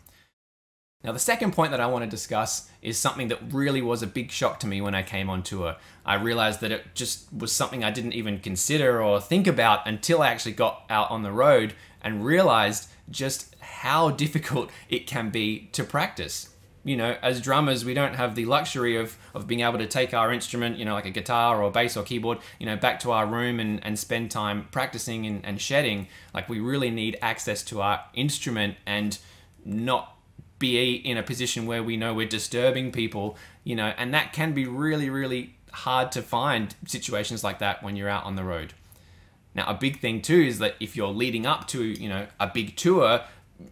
now, 1.02 1.14
the 1.14 1.20
second 1.20 1.54
point 1.54 1.72
that 1.72 1.80
I 1.80 1.88
want 1.88 2.04
to 2.04 2.10
discuss 2.10 2.70
is 2.82 2.98
something 2.98 3.30
that 3.30 3.54
really 3.54 3.82
was 3.82 4.04
a 4.04 4.08
big 4.08 4.32
shock 4.32 4.60
to 4.60 4.68
me 4.68 4.82
when 4.82 4.94
I 4.94 5.02
came 5.02 5.30
on 5.30 5.44
tour. 5.44 5.78
I 6.06 6.16
realized 6.16 6.60
that 6.60 6.74
it 6.74 6.94
just 6.94 7.32
was 7.32 7.54
something 7.54 7.86
I 7.86 7.92
didn't 7.92 8.14
even 8.14 8.40
consider 8.40 9.02
or 9.02 9.22
think 9.22 9.48
about 9.48 9.88
until 9.88 10.22
I 10.22 10.28
actually 10.28 10.54
got 10.54 10.84
out 10.90 11.10
on 11.10 11.24
the 11.24 11.32
road 11.32 11.74
and 12.02 12.26
realized 12.26 12.90
just 13.10 13.56
how 13.62 14.10
difficult 14.26 14.72
it 14.90 15.08
can 15.08 15.30
be 15.30 15.70
to 15.72 15.86
practice. 15.86 16.50
You 16.84 16.98
know, 16.98 17.16
as 17.22 17.40
drummers, 17.40 17.86
we 17.86 17.94
don't 17.94 18.16
have 18.16 18.36
the 18.36 18.46
luxury 18.46 18.98
of, 18.98 19.18
of 19.34 19.48
being 19.48 19.62
able 19.62 19.78
to 19.78 19.88
take 19.88 20.14
our 20.14 20.34
instrument, 20.34 20.78
you 20.78 20.84
know, 20.84 20.96
like 20.96 21.06
a 21.06 21.12
guitar 21.12 21.64
or 21.64 21.72
bass 21.72 21.96
or 21.96 22.04
keyboard, 22.04 22.40
you 22.60 22.66
know, 22.66 22.76
back 22.76 23.00
to 23.02 23.12
our 23.12 23.26
room 23.26 23.62
and, 23.62 23.84
and 23.86 23.98
spend 23.98 24.32
time 24.32 24.68
practicing 24.72 25.26
and, 25.26 25.46
and 25.46 25.62
shedding. 25.62 26.08
Like, 26.34 26.50
we 26.50 26.60
really 26.60 26.90
need 26.90 27.18
access 27.22 27.64
to 27.64 27.82
our 27.82 28.04
instrument 28.14 28.76
and 28.86 29.18
not 29.64 30.19
be 30.60 30.96
in 30.96 31.18
a 31.18 31.24
position 31.24 31.66
where 31.66 31.82
we 31.82 31.98
know 31.98 32.14
we're 32.14 32.28
disturbing 32.28 32.92
people, 32.92 33.38
you 33.64 33.76
know, 33.76 33.94
and 33.98 34.14
that 34.14 34.34
can 34.34 34.54
be 34.54 34.66
really, 34.66 35.10
really 35.10 35.56
hard 35.72 36.12
to 36.12 36.22
find 36.22 36.76
situations 36.86 37.44
like 37.44 37.60
that 37.60 37.82
when 37.82 37.96
you're 37.96 38.10
out 38.10 38.26
on 38.26 38.36
the 38.36 38.44
road. 38.44 38.74
Now, 39.56 39.66
a 39.68 39.74
big 39.74 40.00
thing 40.00 40.22
too 40.22 40.42
is 40.42 40.60
that 40.60 40.76
if 40.80 40.96
you're 40.96 41.08
leading 41.08 41.46
up 41.46 41.68
to, 41.70 41.84
you 41.84 42.10
know, 42.10 42.28
a 42.40 42.48
big 42.48 42.76
tour, 42.76 43.22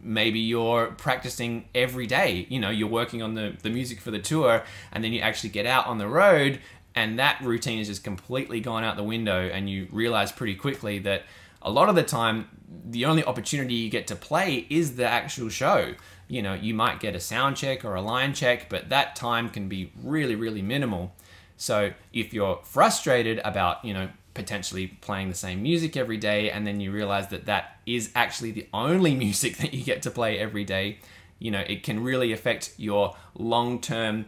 maybe 0.02 0.40
you're 0.40 0.88
practicing 0.98 1.68
every 1.76 2.08
day, 2.08 2.46
you 2.50 2.60
know, 2.60 2.70
you're 2.70 2.88
working 2.88 3.22
on 3.22 3.36
the, 3.36 3.56
the 3.62 3.70
music 3.70 4.02
for 4.02 4.12
the 4.12 4.20
tour, 4.20 4.64
and 4.92 5.04
then 5.04 5.14
you 5.14 5.22
actually 5.22 5.50
get 5.50 5.66
out 5.66 5.88
on 5.88 5.98
the 5.98 6.08
road, 6.08 6.60
and 6.96 7.20
that 7.20 7.40
routine 7.42 7.80
is 7.80 7.88
just 7.88 8.04
completely 8.04 8.60
gone 8.60 8.84
out 8.84 8.98
the 8.98 9.04
window, 9.04 9.48
and 9.48 9.70
you 9.70 9.88
realize 9.92 10.32
pretty 10.32 10.56
quickly 10.56 11.00
that 11.00 11.24
a 11.62 11.72
lot 11.72 11.90
of 11.90 11.96
the 11.96 12.04
time, 12.04 12.48
the 12.86 13.06
only 13.06 13.24
opportunity 13.24 13.76
you 13.76 13.90
get 13.90 14.08
to 14.08 14.16
play 14.16 14.66
is 14.70 14.96
the 14.96 15.08
actual 15.08 15.50
show 15.50 15.94
you 16.28 16.42
know, 16.42 16.54
you 16.54 16.74
might 16.74 17.00
get 17.00 17.16
a 17.16 17.20
sound 17.20 17.58
check 17.58 17.86
or 17.86 17.96
a 17.96 18.02
line 18.02 18.34
check, 18.34 18.70
but 18.70 18.90
that 18.90 19.16
time 19.16 19.50
can 19.50 19.68
be 19.70 19.92
really, 20.02 20.36
really 20.36 20.62
minimal. 20.62 21.14
So 21.56 21.94
if 22.14 22.34
you're 22.34 22.60
frustrated 22.64 23.40
about, 23.44 23.84
you 23.84 23.94
know, 23.94 24.10
potentially 24.34 24.88
playing 25.02 25.30
the 25.30 25.36
same 25.36 25.64
music 25.64 25.98
every 25.98 26.18
day 26.18 26.52
and 26.52 26.68
then 26.68 26.80
you 26.80 26.92
realize 26.92 27.30
that 27.30 27.46
that 27.46 27.80
is 27.86 28.12
actually 28.14 28.52
the 28.52 28.68
only 28.74 29.16
music 29.26 29.58
that 29.58 29.74
you 29.74 29.84
get 29.84 30.02
to 30.04 30.12
play 30.12 30.38
every 30.38 30.64
day, 30.64 31.00
you 31.40 31.52
know, 31.52 31.64
it 31.68 31.84
can 31.84 32.04
really 32.04 32.32
affect 32.32 32.74
your 32.78 33.16
long-term 33.34 34.26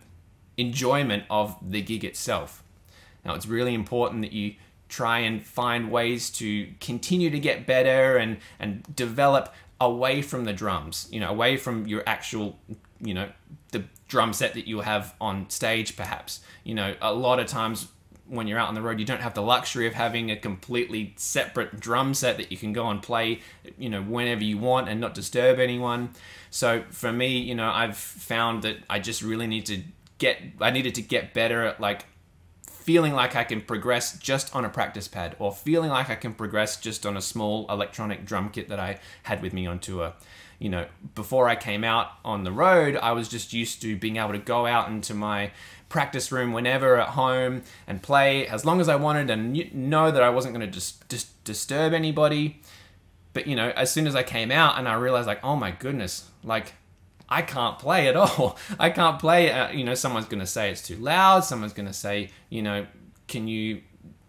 enjoyment 0.57 1.23
of 1.29 1.55
the 1.61 1.81
gig 1.81 2.03
itself. 2.03 2.63
Now, 3.23 3.35
it's 3.35 3.45
really 3.45 3.73
important 3.73 4.21
that 4.21 4.33
you 4.33 4.55
try 4.87 5.19
and 5.19 5.45
find 5.45 5.91
ways 5.91 6.29
to 6.31 6.67
continue 6.79 7.29
to 7.29 7.39
get 7.39 7.67
better 7.67 8.17
and, 8.17 8.37
and 8.59 8.83
develop 8.95 9.53
away 9.81 10.21
from 10.21 10.45
the 10.45 10.53
drums, 10.53 11.07
you 11.11 11.19
know, 11.19 11.29
away 11.29 11.57
from 11.57 11.87
your 11.87 12.03
actual, 12.05 12.59
you 12.99 13.13
know, 13.13 13.29
the 13.71 13.83
drum 14.07 14.33
set 14.33 14.53
that 14.53 14.67
you 14.67 14.81
have 14.81 15.15
on 15.21 15.49
stage, 15.49 15.95
perhaps. 15.95 16.41
You 16.63 16.75
know, 16.75 16.95
a 17.01 17.13
lot 17.13 17.39
of 17.39 17.47
times 17.47 17.87
when 18.27 18.47
you're 18.47 18.59
out 18.59 18.67
on 18.67 18.75
the 18.75 18.81
road, 18.81 18.99
you 18.99 19.05
don't 19.05 19.21
have 19.21 19.33
the 19.33 19.41
luxury 19.41 19.87
of 19.87 19.93
having 19.93 20.29
a 20.29 20.35
completely 20.35 21.13
separate 21.17 21.79
drum 21.79 22.13
set 22.13 22.37
that 22.37 22.51
you 22.51 22.57
can 22.57 22.73
go 22.73 22.89
and 22.89 23.01
play, 23.01 23.41
you 23.77 23.89
know, 23.89 24.01
whenever 24.01 24.43
you 24.43 24.57
want 24.57 24.87
and 24.87 25.01
not 25.01 25.13
disturb 25.13 25.59
anyone. 25.59 26.11
So 26.51 26.83
for 26.91 27.11
me, 27.11 27.39
you 27.39 27.55
know, 27.55 27.69
I've 27.69 27.97
found 27.97 28.63
that 28.63 28.77
I 28.89 28.99
just 28.99 29.21
really 29.21 29.47
need 29.47 29.65
to 29.67 29.81
get, 30.19 30.37
I 30.61 30.69
needed 30.71 30.95
to 30.95 31.01
get 31.01 31.33
better 31.33 31.63
at 31.63 31.81
like 31.81 32.05
feeling 32.89 33.13
like 33.13 33.35
I 33.35 33.43
can 33.43 33.61
progress 33.61 34.17
just 34.17 34.55
on 34.55 34.65
a 34.65 34.69
practice 34.69 35.07
pad 35.07 35.35
or 35.37 35.53
feeling 35.53 35.91
like 35.91 36.09
I 36.09 36.15
can 36.15 36.33
progress 36.33 36.75
just 36.75 37.05
on 37.05 37.15
a 37.15 37.21
small 37.21 37.67
electronic 37.69 38.25
drum 38.25 38.49
kit 38.49 38.67
that 38.69 38.79
I 38.79 38.97
had 39.21 39.43
with 39.43 39.53
me 39.53 39.67
on 39.67 39.77
tour. 39.77 40.13
You 40.57 40.69
know, 40.69 40.87
before 41.13 41.47
I 41.47 41.55
came 41.55 41.83
out 41.83 42.07
on 42.25 42.45
the 42.45 42.51
road, 42.51 42.95
I 42.95 43.11
was 43.11 43.29
just 43.29 43.53
used 43.53 43.83
to 43.83 43.95
being 43.95 44.17
able 44.17 44.31
to 44.31 44.39
go 44.39 44.65
out 44.65 44.89
into 44.89 45.13
my 45.13 45.51
practice 45.87 46.31
room 46.31 46.51
whenever 46.51 46.99
at 46.99 47.09
home 47.09 47.61
and 47.85 48.01
play 48.01 48.47
as 48.47 48.65
long 48.65 48.81
as 48.81 48.89
I 48.89 48.95
wanted 48.95 49.29
and 49.29 49.71
know 49.71 50.09
that 50.09 50.23
I 50.23 50.31
wasn't 50.31 50.55
going 50.55 50.65
to 50.65 50.73
just 50.73 51.07
dis- 51.09 51.29
disturb 51.43 51.93
anybody. 51.93 52.59
But 53.33 53.45
you 53.45 53.55
know, 53.55 53.69
as 53.75 53.91
soon 53.91 54.07
as 54.07 54.15
I 54.15 54.23
came 54.23 54.49
out 54.49 54.79
and 54.79 54.87
I 54.87 54.95
realized 54.95 55.27
like, 55.27 55.43
oh 55.43 55.55
my 55.55 55.69
goodness, 55.69 56.27
like 56.43 56.73
I 57.29 57.43
can't 57.43 57.77
play 57.77 58.07
at 58.07 58.15
all. 58.15 58.57
I 58.79 58.89
can't 58.89 59.19
play. 59.19 59.51
Uh, 59.51 59.71
you 59.71 59.83
know, 59.83 59.93
someone's 59.93 60.25
going 60.25 60.39
to 60.39 60.47
say 60.47 60.71
it's 60.71 60.81
too 60.81 60.97
loud. 60.97 61.41
Someone's 61.41 61.73
going 61.73 61.87
to 61.87 61.93
say, 61.93 62.31
you 62.49 62.61
know, 62.61 62.87
can 63.27 63.47
you 63.47 63.81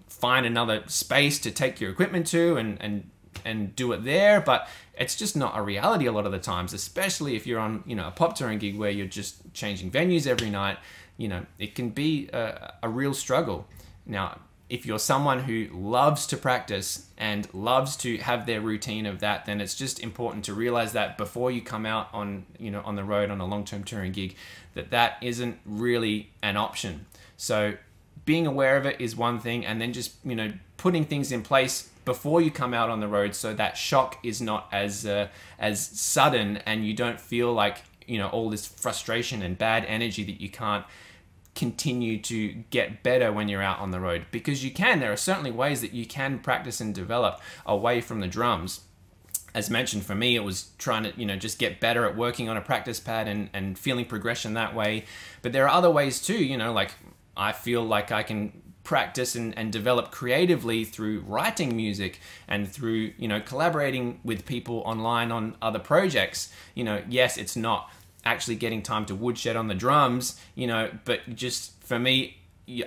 find 0.08 0.44
another 0.44 0.84
space 0.86 1.38
to 1.40 1.50
take 1.50 1.80
your 1.80 1.90
equipment 1.90 2.26
to 2.28 2.56
and 2.56 2.80
and 2.80 3.10
and 3.44 3.74
do 3.74 3.92
it 3.92 4.04
there? 4.04 4.40
But 4.40 4.68
it's 4.94 5.16
just 5.16 5.34
not 5.34 5.56
a 5.56 5.62
reality 5.62 6.06
a 6.06 6.12
lot 6.12 6.26
of 6.26 6.32
the 6.32 6.38
times, 6.38 6.74
especially 6.74 7.34
if 7.34 7.46
you're 7.46 7.60
on 7.60 7.82
you 7.86 7.96
know 7.96 8.06
a 8.06 8.10
pop 8.10 8.36
touring 8.36 8.58
gig 8.58 8.78
where 8.78 8.90
you're 8.90 9.06
just 9.06 9.52
changing 9.54 9.90
venues 9.90 10.26
every 10.26 10.50
night. 10.50 10.78
You 11.16 11.28
know, 11.28 11.46
it 11.58 11.74
can 11.74 11.90
be 11.90 12.28
a, 12.32 12.74
a 12.82 12.88
real 12.88 13.12
struggle. 13.14 13.66
Now, 14.06 14.38
if 14.70 14.86
you're 14.86 14.98
someone 14.98 15.40
who 15.40 15.66
loves 15.72 16.26
to 16.28 16.36
practice 16.36 17.08
and 17.18 17.52
loves 17.52 17.96
to 17.96 18.16
have 18.18 18.46
their 18.46 18.60
routine 18.60 19.04
of 19.04 19.20
that 19.20 19.44
then 19.44 19.60
it's 19.60 19.74
just 19.74 20.00
important 20.00 20.44
to 20.44 20.54
realize 20.54 20.92
that 20.92 21.18
before 21.18 21.50
you 21.50 21.60
come 21.60 21.84
out 21.84 22.08
on 22.12 22.46
you 22.58 22.70
know 22.70 22.80
on 22.84 22.96
the 22.96 23.04
road 23.04 23.30
on 23.30 23.40
a 23.40 23.46
long-term 23.46 23.84
touring 23.84 24.12
gig 24.12 24.34
that 24.74 24.90
that 24.90 25.16
isn't 25.20 25.58
really 25.64 26.30
an 26.42 26.56
option. 26.56 27.06
So 27.36 27.74
being 28.24 28.46
aware 28.46 28.76
of 28.76 28.86
it 28.86 29.00
is 29.00 29.16
one 29.16 29.40
thing 29.40 29.64
and 29.64 29.80
then 29.80 29.92
just 29.92 30.14
you 30.24 30.36
know 30.36 30.52
putting 30.76 31.04
things 31.04 31.32
in 31.32 31.42
place 31.42 31.88
before 32.04 32.40
you 32.40 32.50
come 32.50 32.74
out 32.74 32.88
on 32.90 33.00
the 33.00 33.08
road 33.08 33.34
so 33.34 33.54
that 33.54 33.76
shock 33.76 34.18
is 34.22 34.40
not 34.40 34.68
as 34.72 35.06
uh, 35.06 35.28
as 35.58 35.84
sudden 35.84 36.58
and 36.58 36.86
you 36.86 36.94
don't 36.94 37.20
feel 37.20 37.52
like 37.52 37.78
you 38.06 38.18
know 38.18 38.28
all 38.28 38.50
this 38.50 38.66
frustration 38.66 39.42
and 39.42 39.58
bad 39.58 39.84
energy 39.86 40.22
that 40.24 40.40
you 40.40 40.48
can't 40.48 40.84
continue 41.60 42.16
to 42.16 42.54
get 42.70 43.02
better 43.02 43.30
when 43.30 43.46
you're 43.46 43.60
out 43.60 43.80
on 43.80 43.90
the 43.90 44.00
road 44.00 44.24
because 44.30 44.64
you 44.64 44.70
can. 44.70 44.98
There 44.98 45.12
are 45.12 45.16
certainly 45.16 45.50
ways 45.50 45.82
that 45.82 45.92
you 45.92 46.06
can 46.06 46.38
practice 46.38 46.80
and 46.80 46.94
develop 46.94 47.38
away 47.66 48.00
from 48.00 48.20
the 48.20 48.26
drums. 48.26 48.80
As 49.54 49.68
mentioned, 49.68 50.06
for 50.06 50.14
me, 50.14 50.36
it 50.36 50.42
was 50.42 50.70
trying 50.78 51.02
to, 51.02 51.12
you 51.20 51.26
know, 51.26 51.36
just 51.36 51.58
get 51.58 51.78
better 51.78 52.06
at 52.06 52.16
working 52.16 52.48
on 52.48 52.56
a 52.56 52.62
practice 52.62 52.98
pad 52.98 53.28
and, 53.28 53.50
and 53.52 53.78
feeling 53.78 54.06
progression 54.06 54.54
that 54.54 54.74
way. 54.74 55.04
But 55.42 55.52
there 55.52 55.66
are 55.66 55.76
other 55.76 55.90
ways 55.90 56.22
too, 56.22 56.42
you 56.42 56.56
know, 56.56 56.72
like 56.72 56.92
I 57.36 57.52
feel 57.52 57.84
like 57.84 58.10
I 58.10 58.22
can 58.22 58.62
practice 58.82 59.34
and, 59.34 59.56
and 59.58 59.70
develop 59.70 60.10
creatively 60.10 60.86
through 60.86 61.20
writing 61.26 61.76
music 61.76 62.20
and 62.48 62.72
through, 62.72 63.12
you 63.18 63.28
know, 63.28 63.42
collaborating 63.42 64.18
with 64.24 64.46
people 64.46 64.78
online 64.86 65.30
on 65.30 65.56
other 65.60 65.78
projects. 65.78 66.50
You 66.74 66.84
know, 66.84 67.02
yes, 67.06 67.36
it's 67.36 67.54
not 67.54 67.90
actually 68.24 68.56
getting 68.56 68.82
time 68.82 69.06
to 69.06 69.14
woodshed 69.14 69.56
on 69.56 69.68
the 69.68 69.74
drums, 69.74 70.40
you 70.54 70.66
know, 70.66 70.90
but 71.04 71.20
just 71.34 71.82
for 71.82 71.98
me, 71.98 72.36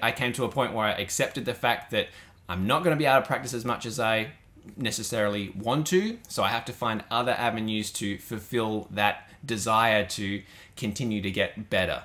I 0.01 0.11
came 0.11 0.33
to 0.33 0.45
a 0.45 0.49
point 0.49 0.73
where 0.73 0.85
I 0.85 0.91
accepted 0.91 1.45
the 1.45 1.53
fact 1.53 1.91
that 1.91 2.07
I'm 2.47 2.67
not 2.67 2.83
going 2.83 2.95
to 2.95 2.99
be 2.99 3.05
able 3.05 3.21
to 3.21 3.27
practice 3.27 3.53
as 3.53 3.65
much 3.65 3.85
as 3.85 3.99
I 3.99 4.31
necessarily 4.77 5.49
want 5.57 5.87
to, 5.87 6.17
so 6.27 6.43
I 6.43 6.49
have 6.49 6.65
to 6.65 6.73
find 6.73 7.03
other 7.11 7.31
avenues 7.31 7.91
to 7.93 8.17
fulfill 8.17 8.87
that 8.91 9.29
desire 9.45 10.05
to 10.05 10.41
continue 10.77 11.21
to 11.21 11.31
get 11.31 11.69
better. 11.69 12.03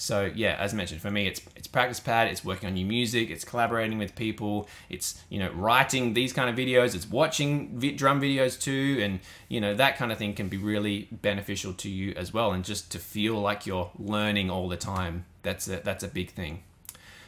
So 0.00 0.32
yeah, 0.34 0.56
as 0.58 0.72
mentioned, 0.72 1.02
for 1.02 1.10
me, 1.10 1.26
it's 1.26 1.42
it's 1.54 1.66
practice 1.68 2.00
pad. 2.00 2.28
It's 2.28 2.42
working 2.42 2.66
on 2.66 2.72
new 2.72 2.86
music. 2.86 3.28
It's 3.28 3.44
collaborating 3.44 3.98
with 3.98 4.16
people. 4.16 4.66
It's 4.88 5.22
you 5.28 5.38
know 5.38 5.52
writing 5.52 6.14
these 6.14 6.32
kind 6.32 6.48
of 6.48 6.56
videos. 6.56 6.94
It's 6.94 7.06
watching 7.06 7.78
vi- 7.78 7.92
drum 7.92 8.18
videos 8.18 8.58
too, 8.58 8.98
and 9.02 9.20
you 9.50 9.60
know 9.60 9.74
that 9.74 9.98
kind 9.98 10.10
of 10.10 10.16
thing 10.16 10.32
can 10.32 10.48
be 10.48 10.56
really 10.56 11.08
beneficial 11.12 11.74
to 11.74 11.90
you 11.90 12.14
as 12.16 12.32
well. 12.32 12.52
And 12.52 12.64
just 12.64 12.90
to 12.92 12.98
feel 12.98 13.38
like 13.38 13.66
you're 13.66 13.90
learning 13.98 14.48
all 14.48 14.70
the 14.70 14.78
time, 14.78 15.26
that's 15.42 15.68
a, 15.68 15.80
that's 15.84 16.02
a 16.02 16.08
big 16.08 16.30
thing. 16.30 16.62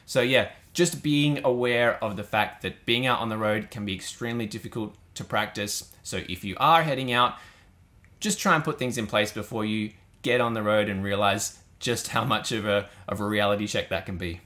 So 0.07 0.23
yeah, 0.23 0.49
just 0.73 1.03
being 1.03 1.45
aware 1.45 2.03
of 2.03 2.17
the 2.17 2.25
fact 2.25 2.63
that 2.63 2.87
being 2.87 3.07
out 3.07 3.21
on 3.21 3.29
the 3.29 3.37
road 3.37 3.71
can 3.71 3.85
be 3.85 3.95
extremely 3.95 4.47
difficult 4.47 4.95
to 5.17 5.25
practice. 5.25 5.93
So 6.03 6.23
if 6.27 6.43
you 6.43 6.57
are 6.59 6.85
heading 6.85 7.13
out, 7.13 7.35
just 8.19 8.41
try 8.41 8.55
and 8.55 8.65
put 8.65 8.79
things 8.79 8.97
in 8.97 9.07
place 9.07 9.31
before 9.31 9.67
you 9.67 9.91
get 10.23 10.41
on 10.41 10.55
the 10.55 10.63
road 10.63 10.89
and 10.89 11.05
realize 11.05 11.59
just 11.83 12.09
how 12.09 12.25
much 12.25 12.53
of 12.53 12.65
a, 12.65 12.89
of 13.07 13.21
a 13.21 13.25
reality 13.25 13.67
check 13.67 13.91
that 13.91 14.07
can 14.07 14.17
be. 14.17 14.41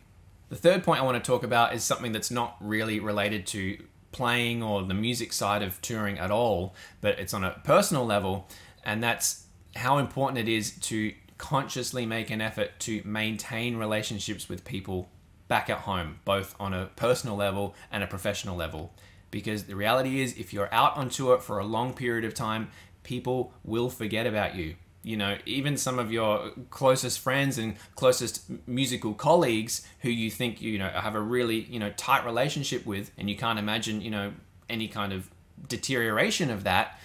The 0.48 0.56
third 0.56 0.82
point 0.82 1.00
I 1.00 1.04
want 1.04 1.22
to 1.22 1.30
talk 1.30 1.44
about 1.44 1.74
is 1.74 1.84
something 1.84 2.10
that's 2.10 2.30
not 2.30 2.56
really 2.60 2.98
related 2.98 3.46
to 3.48 3.78
playing 4.10 4.62
or 4.62 4.82
the 4.82 4.94
music 4.94 5.32
side 5.32 5.62
of 5.62 5.80
touring 5.82 6.18
at 6.18 6.30
all, 6.30 6.74
but 7.00 7.18
it's 7.18 7.34
on 7.34 7.44
a 7.44 7.60
personal 7.62 8.06
level, 8.06 8.48
and 8.84 9.02
that's 9.02 9.44
how 9.76 9.98
important 9.98 10.38
it 10.38 10.50
is 10.50 10.72
to 10.78 11.12
consciously 11.36 12.06
make 12.06 12.30
an 12.30 12.40
effort 12.40 12.70
to 12.80 13.02
maintain 13.04 13.76
relationships 13.76 14.48
with 14.48 14.64
people 14.64 15.10
back 15.48 15.68
at 15.68 15.80
home, 15.80 16.18
both 16.24 16.56
on 16.58 16.72
a 16.72 16.86
personal 16.96 17.36
level 17.36 17.74
and 17.92 18.02
a 18.02 18.06
professional 18.06 18.56
level. 18.56 18.94
Because 19.30 19.64
the 19.64 19.76
reality 19.76 20.20
is, 20.22 20.38
if 20.38 20.54
you're 20.54 20.72
out 20.72 20.96
on 20.96 21.10
tour 21.10 21.38
for 21.38 21.58
a 21.58 21.66
long 21.66 21.92
period 21.92 22.24
of 22.24 22.32
time, 22.32 22.68
people 23.02 23.52
will 23.62 23.90
forget 23.90 24.26
about 24.26 24.54
you 24.54 24.76
you 25.06 25.16
know, 25.16 25.38
even 25.46 25.76
some 25.76 26.00
of 26.00 26.10
your 26.10 26.50
closest 26.70 27.20
friends 27.20 27.58
and 27.58 27.76
closest 27.94 28.50
musical 28.66 29.14
colleagues 29.14 29.86
who 30.00 30.10
you 30.10 30.32
think, 30.32 30.60
you 30.60 30.80
know, 30.80 30.88
have 30.88 31.14
a 31.14 31.20
really, 31.20 31.60
you 31.70 31.78
know, 31.78 31.92
tight 31.96 32.24
relationship 32.24 32.84
with, 32.84 33.12
and 33.16 33.30
you 33.30 33.36
can't 33.36 33.56
imagine, 33.56 34.00
you 34.00 34.10
know, 34.10 34.32
any 34.68 34.88
kind 34.88 35.12
of 35.12 35.30
deterioration 35.68 36.50
of 36.50 36.64
that. 36.64 36.98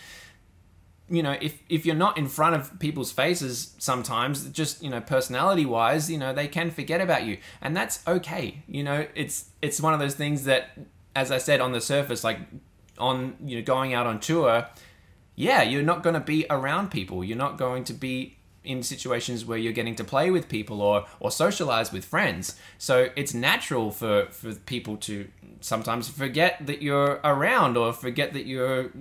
You 1.10 1.22
know, 1.22 1.38
if, 1.40 1.60
if 1.70 1.86
you're 1.86 1.96
not 1.96 2.18
in 2.18 2.28
front 2.28 2.56
of 2.56 2.80
people's 2.80 3.12
faces 3.12 3.76
sometimes, 3.78 4.50
just, 4.50 4.82
you 4.82 4.90
know, 4.90 5.00
personality 5.00 5.68
wise, 5.68 6.10
you 6.10 6.18
know, 6.18 6.34
they 6.34 6.48
can 6.48 6.72
forget 6.72 7.02
about 7.02 7.26
you. 7.26 7.38
And 7.62 7.78
that's 7.78 8.00
okay. 8.08 8.64
You 8.68 8.84
know, 8.84 9.06
it's 9.14 9.52
it's 9.62 9.80
one 9.80 9.94
of 9.94 10.00
those 10.00 10.16
things 10.16 10.46
that, 10.46 10.72
as 11.16 11.30
I 11.30 11.38
said 11.38 11.62
on 11.62 11.72
the 11.72 11.82
surface, 11.82 12.24
like 12.24 12.40
on, 12.98 13.36
you 13.46 13.58
know, 13.58 13.64
going 13.64 13.94
out 13.94 14.08
on 14.08 14.20
tour, 14.20 14.66
yeah, 15.42 15.64
you're 15.64 15.82
not 15.82 16.04
going 16.04 16.14
to 16.14 16.20
be 16.20 16.46
around 16.52 16.92
people. 16.92 17.24
You're 17.24 17.38
not 17.38 17.58
going 17.58 17.84
to 17.86 17.94
be 17.94 18.38
in 18.64 18.84
situations 18.84 19.44
where 19.44 19.58
you're 19.58 19.74
getting 19.74 19.96
to 19.96 20.04
play 20.04 20.30
with 20.30 20.48
people 20.48 20.84
or 20.84 21.06
or 21.20 21.32
socialize 21.32 21.92
with 21.92 22.06
friends. 22.06 22.56
So 22.78 23.10
it's 23.16 23.34
natural 23.34 23.90
for 23.90 24.28
for 24.28 24.54
people 24.54 24.98
to 24.98 25.28
sometimes 25.60 26.10
forget 26.10 26.68
that 26.68 26.84
you're 26.84 27.20
around 27.24 27.76
or 27.76 27.92
forget 27.92 28.34
that 28.34 28.46
you're 28.46 28.92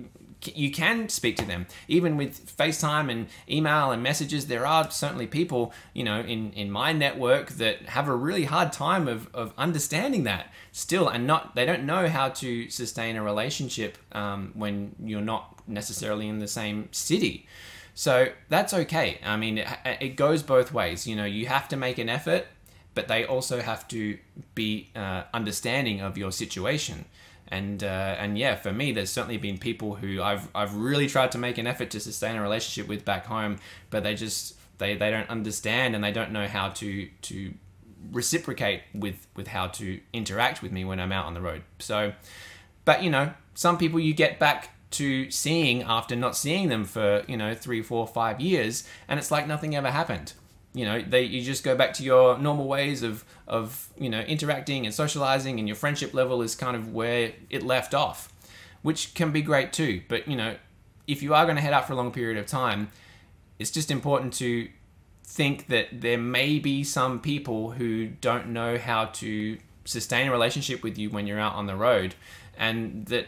you 0.47 0.71
can 0.71 1.09
speak 1.09 1.37
to 1.37 1.45
them. 1.45 1.67
Even 1.87 2.17
with 2.17 2.55
FaceTime 2.57 3.11
and 3.11 3.27
email 3.49 3.91
and 3.91 4.01
messages 4.01 4.47
there 4.47 4.65
are 4.65 4.89
certainly 4.91 5.27
people 5.27 5.73
you 5.93 6.03
know 6.03 6.21
in 6.21 6.51
in 6.53 6.71
my 6.71 6.93
network 6.93 7.51
that 7.51 7.81
have 7.89 8.07
a 8.07 8.15
really 8.15 8.45
hard 8.45 8.71
time 8.73 9.07
of 9.07 9.33
of 9.33 9.53
understanding 9.57 10.23
that 10.23 10.51
still 10.71 11.07
and 11.07 11.27
not 11.27 11.55
they 11.55 11.65
don't 11.65 11.83
know 11.83 12.07
how 12.07 12.29
to 12.29 12.69
sustain 12.69 13.15
a 13.15 13.23
relationship 13.23 13.97
um, 14.11 14.51
when 14.53 14.95
you're 15.03 15.21
not 15.21 15.59
necessarily 15.67 16.27
in 16.27 16.39
the 16.39 16.47
same 16.47 16.89
city. 16.91 17.47
So 17.93 18.29
that's 18.49 18.73
okay. 18.73 19.19
I 19.23 19.37
mean 19.37 19.59
it, 19.59 19.67
it 19.99 20.15
goes 20.15 20.43
both 20.43 20.73
ways. 20.73 21.07
You 21.07 21.15
know 21.15 21.25
you 21.25 21.47
have 21.47 21.67
to 21.69 21.77
make 21.77 21.97
an 21.97 22.09
effort 22.09 22.45
but 22.93 23.07
they 23.07 23.25
also 23.25 23.61
have 23.61 23.87
to 23.87 24.17
be 24.55 24.89
uh, 24.95 25.23
understanding 25.33 26.01
of 26.01 26.17
your 26.17 26.31
situation 26.31 27.05
and 27.51 27.83
uh, 27.83 28.15
and 28.17 28.37
yeah, 28.37 28.55
for 28.55 28.71
me, 28.71 28.93
there's 28.93 29.09
certainly 29.09 29.37
been 29.37 29.57
people 29.57 29.95
who 29.95 30.21
I've 30.21 30.47
I've 30.55 30.73
really 30.75 31.07
tried 31.07 31.33
to 31.33 31.37
make 31.37 31.57
an 31.57 31.67
effort 31.67 31.91
to 31.91 31.99
sustain 31.99 32.35
a 32.37 32.41
relationship 32.41 32.87
with 32.87 33.03
back 33.05 33.25
home, 33.25 33.59
but 33.89 34.03
they 34.03 34.15
just 34.15 34.57
they, 34.77 34.95
they 34.95 35.11
don't 35.11 35.29
understand 35.29 35.93
and 35.93 36.03
they 36.03 36.11
don't 36.11 36.31
know 36.31 36.47
how 36.47 36.69
to 36.69 37.07
to 37.23 37.53
reciprocate 38.11 38.81
with 38.95 39.27
with 39.35 39.47
how 39.47 39.67
to 39.67 39.99
interact 40.13 40.61
with 40.63 40.71
me 40.71 40.85
when 40.85 40.99
I'm 40.99 41.11
out 41.11 41.25
on 41.25 41.33
the 41.33 41.41
road. 41.41 41.63
So, 41.79 42.13
but 42.85 43.03
you 43.03 43.09
know, 43.09 43.33
some 43.53 43.77
people 43.77 43.99
you 43.99 44.13
get 44.13 44.39
back 44.39 44.69
to 44.91 45.29
seeing 45.29 45.83
after 45.83 46.15
not 46.15 46.35
seeing 46.35 46.69
them 46.69 46.85
for 46.85 47.23
you 47.27 47.35
know 47.35 47.53
three, 47.53 47.81
four, 47.81 48.07
five 48.07 48.39
years, 48.39 48.87
and 49.07 49.19
it's 49.19 49.29
like 49.29 49.45
nothing 49.45 49.75
ever 49.75 49.91
happened. 49.91 50.33
You 50.73 50.85
know 50.85 51.01
they 51.01 51.23
you 51.23 51.41
just 51.41 51.63
go 51.63 51.75
back 51.75 51.93
to 51.93 52.03
your 52.03 52.37
normal 52.37 52.67
ways 52.67 53.03
of 53.03 53.25
of 53.47 53.89
you 53.97 54.09
know 54.09 54.21
interacting 54.21 54.85
and 54.85 54.93
socializing 54.95 55.59
and 55.59 55.67
your 55.67 55.75
friendship 55.75 56.13
level 56.13 56.41
is 56.41 56.55
kind 56.55 56.75
of 56.75 56.93
where 56.93 57.33
it 57.49 57.63
left 57.63 57.93
off 57.93 58.31
which 58.81 59.13
can 59.13 59.31
be 59.31 59.41
great 59.41 59.71
too. 59.73 60.01
But 60.07 60.27
you 60.27 60.35
know 60.35 60.55
if 61.07 61.21
you 61.21 61.33
are 61.33 61.45
going 61.45 61.55
to 61.55 61.61
head 61.61 61.73
out 61.73 61.87
for 61.87 61.93
a 61.93 61.95
long 61.95 62.11
period 62.11 62.37
of 62.37 62.45
time 62.45 62.89
it's 63.59 63.71
just 63.71 63.91
important 63.91 64.33
to 64.33 64.69
think 65.23 65.67
that 65.67 65.87
there 66.01 66.17
may 66.17 66.59
be 66.59 66.83
some 66.83 67.19
people 67.19 67.71
who 67.71 68.07
don't 68.07 68.47
know 68.47 68.77
how 68.77 69.05
to 69.05 69.57
sustain 69.85 70.27
a 70.27 70.31
relationship 70.31 70.83
with 70.83 70.97
you 70.97 71.09
when 71.09 71.27
you're 71.27 71.39
out 71.39 71.53
on 71.53 71.67
the 71.67 71.75
road 71.75 72.15
and 72.57 73.05
that 73.05 73.27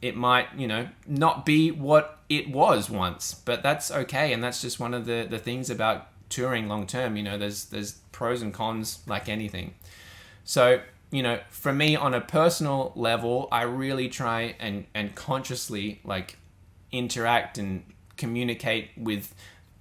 it 0.00 0.16
might 0.16 0.46
you 0.56 0.66
know 0.66 0.88
not 1.06 1.46
be 1.46 1.70
what 1.70 2.18
it 2.28 2.50
was 2.50 2.90
once. 2.90 3.34
But 3.34 3.62
that's 3.62 3.90
okay 3.90 4.32
and 4.32 4.44
that's 4.44 4.60
just 4.60 4.78
one 4.78 4.94
of 4.94 5.06
the 5.06 5.26
the 5.28 5.38
things 5.38 5.70
about 5.70 6.08
touring 6.28 6.68
long 6.68 6.86
term 6.86 7.16
you 7.16 7.22
know 7.22 7.38
there's 7.38 7.66
there's 7.66 7.92
pros 8.12 8.42
and 8.42 8.52
cons 8.54 9.00
like 9.06 9.28
anything 9.28 9.74
so 10.44 10.80
you 11.10 11.22
know 11.22 11.38
for 11.50 11.72
me 11.72 11.94
on 11.96 12.14
a 12.14 12.20
personal 12.20 12.92
level 12.94 13.48
i 13.52 13.62
really 13.62 14.08
try 14.08 14.54
and 14.58 14.86
and 14.94 15.14
consciously 15.14 16.00
like 16.04 16.36
interact 16.92 17.58
and 17.58 17.82
communicate 18.16 18.90
with 18.96 19.34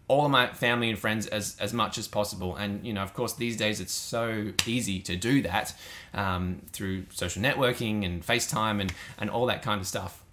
all 0.08 0.26
of 0.26 0.32
my 0.32 0.48
family 0.48 0.90
and 0.90 1.00
friends 1.00 1.28
as, 1.28 1.56
as 1.60 1.74
much 1.74 1.98
as 1.98 2.08
possible. 2.08 2.56
And, 2.56 2.86
you 2.86 2.94
know, 2.94 3.02
of 3.02 3.14
course, 3.14 3.34
these 3.34 3.56
days 3.56 3.80
it's 3.80 3.94
so 3.94 4.52
easy 4.66 5.00
to 5.00 5.16
do 5.16 5.42
that 5.44 5.74
um, 6.14 6.62
through 6.72 7.06
social 7.12 7.42
networking 7.42 8.06
and 8.06 8.26
FaceTime 8.26 8.82
and, 8.82 8.94
and 9.18 9.30
all 9.30 9.46
that 9.46 9.62
kind 9.62 9.80
of 9.80 9.88
stuff. 9.88 10.24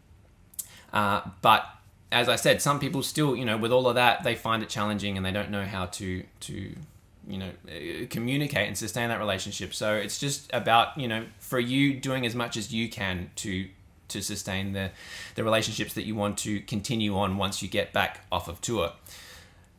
Uh, 0.93 1.23
but 1.41 1.65
as 2.13 2.29
I 2.29 2.37
said, 2.37 2.61
some 2.61 2.81
people 2.81 3.03
still, 3.03 3.37
you 3.37 3.45
know, 3.45 3.57
with 3.57 3.73
all 3.73 3.89
of 3.89 3.95
that, 3.95 4.25
they 4.25 4.35
find 4.35 4.63
it 4.63 4.69
challenging 4.69 5.17
and 5.17 5.25
they 5.25 5.31
don't 5.31 5.51
know 5.51 5.65
how 5.65 5.87
to, 5.87 6.25
to 6.41 6.75
you 7.27 7.39
know, 7.39 7.51
uh, 7.69 8.07
communicate 8.11 8.67
and 8.67 8.77
sustain 8.77 9.09
that 9.09 9.19
relationship. 9.19 9.73
So 9.73 9.95
it's 9.95 10.19
just 10.19 10.51
about, 10.53 10.99
you 10.99 11.07
know, 11.07 11.27
for 11.39 11.61
you 11.61 11.95
doing 11.95 12.27
as 12.27 12.35
much 12.35 12.57
as 12.57 12.73
you 12.73 12.89
can 12.89 13.31
to 13.37 13.69
to 14.09 14.21
sustain 14.21 14.73
the, 14.73 14.91
the 15.37 15.45
relationships 15.45 15.95
that 15.95 16.05
you 16.05 16.17
want 16.17 16.37
to 16.37 16.61
continue 16.63 17.17
on 17.17 17.37
once 17.37 17.63
you 17.63 17.69
get 17.69 17.93
back 17.93 18.25
off 18.33 18.49
of 18.49 18.61
tour. 18.61 18.91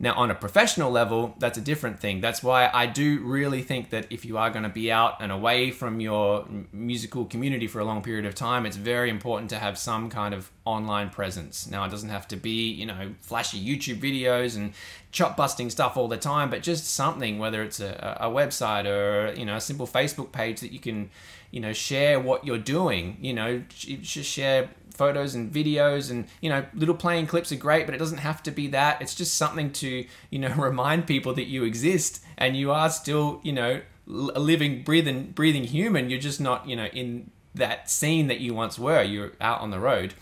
Now, 0.02 0.14
on 0.14 0.32
a 0.32 0.34
professional 0.34 0.90
level, 0.90 1.36
that's 1.38 1.56
a 1.56 1.60
different 1.60 2.00
thing. 2.00 2.20
That's 2.20 2.42
why 2.42 2.68
I 2.74 2.86
do 2.86 3.20
really 3.20 3.62
think 3.62 3.90
that 3.90 4.08
if 4.10 4.24
you 4.24 4.36
are 4.36 4.50
going 4.50 4.64
to 4.64 4.68
be 4.68 4.90
out 4.90 5.22
and 5.22 5.30
away 5.30 5.70
from 5.70 6.00
your 6.00 6.44
musical 6.72 7.24
community 7.24 7.68
for 7.68 7.78
a 7.78 7.84
long 7.84 8.02
period 8.02 8.26
of 8.26 8.34
time, 8.34 8.66
it's 8.66 8.76
very 8.76 9.10
important 9.10 9.48
to 9.50 9.60
have 9.60 9.78
some 9.78 10.10
kind 10.10 10.34
of 10.34 10.50
online 10.64 11.08
presence. 11.08 11.70
Now, 11.70 11.84
it 11.84 11.90
doesn't 11.90 12.08
have 12.08 12.26
to 12.28 12.36
be, 12.36 12.68
you 12.72 12.84
know, 12.84 13.14
flashy 13.20 13.64
YouTube 13.64 14.00
videos 14.00 14.56
and 14.56 14.72
chop 15.12 15.36
busting 15.36 15.70
stuff 15.70 15.96
all 15.96 16.08
the 16.08 16.16
time, 16.16 16.50
but 16.50 16.62
just 16.62 16.92
something, 16.92 17.38
whether 17.38 17.62
it's 17.62 17.78
a, 17.78 18.18
a 18.20 18.28
website 18.28 18.86
or, 18.86 19.32
you 19.38 19.46
know, 19.46 19.54
a 19.54 19.60
simple 19.60 19.86
Facebook 19.86 20.32
page 20.32 20.58
that 20.62 20.72
you 20.72 20.80
can, 20.80 21.10
you 21.52 21.60
know, 21.60 21.72
share 21.72 22.18
what 22.18 22.44
you're 22.44 22.58
doing, 22.58 23.18
you 23.20 23.32
know, 23.32 23.62
just 23.68 24.28
share 24.28 24.68
photos 25.02 25.34
and 25.34 25.52
videos 25.52 26.12
and 26.12 26.26
you 26.40 26.48
know 26.48 26.64
little 26.74 26.94
playing 26.94 27.26
clips 27.26 27.50
are 27.50 27.56
great 27.56 27.86
but 27.86 27.94
it 27.94 27.98
doesn't 27.98 28.18
have 28.18 28.40
to 28.42 28.52
be 28.52 28.68
that. 28.68 29.02
It's 29.02 29.16
just 29.16 29.34
something 29.36 29.72
to 29.82 29.90
you 30.30 30.38
know 30.38 30.54
remind 30.70 31.06
people 31.06 31.34
that 31.34 31.48
you 31.54 31.64
exist 31.64 32.22
and 32.38 32.56
you 32.56 32.70
are 32.70 32.88
still 32.88 33.40
you 33.42 33.52
know 33.52 33.80
a 34.06 34.40
living 34.52 34.82
breathing 34.84 35.32
breathing 35.32 35.64
human. 35.64 36.08
You're 36.08 36.26
just 36.30 36.40
not 36.40 36.68
you 36.68 36.76
know 36.76 36.86
in 36.86 37.30
that 37.54 37.90
scene 37.90 38.28
that 38.28 38.40
you 38.40 38.54
once 38.54 38.78
were. 38.78 39.02
You're 39.02 39.32
out 39.40 39.60
on 39.60 39.70
the 39.70 39.80
road. 39.80 40.14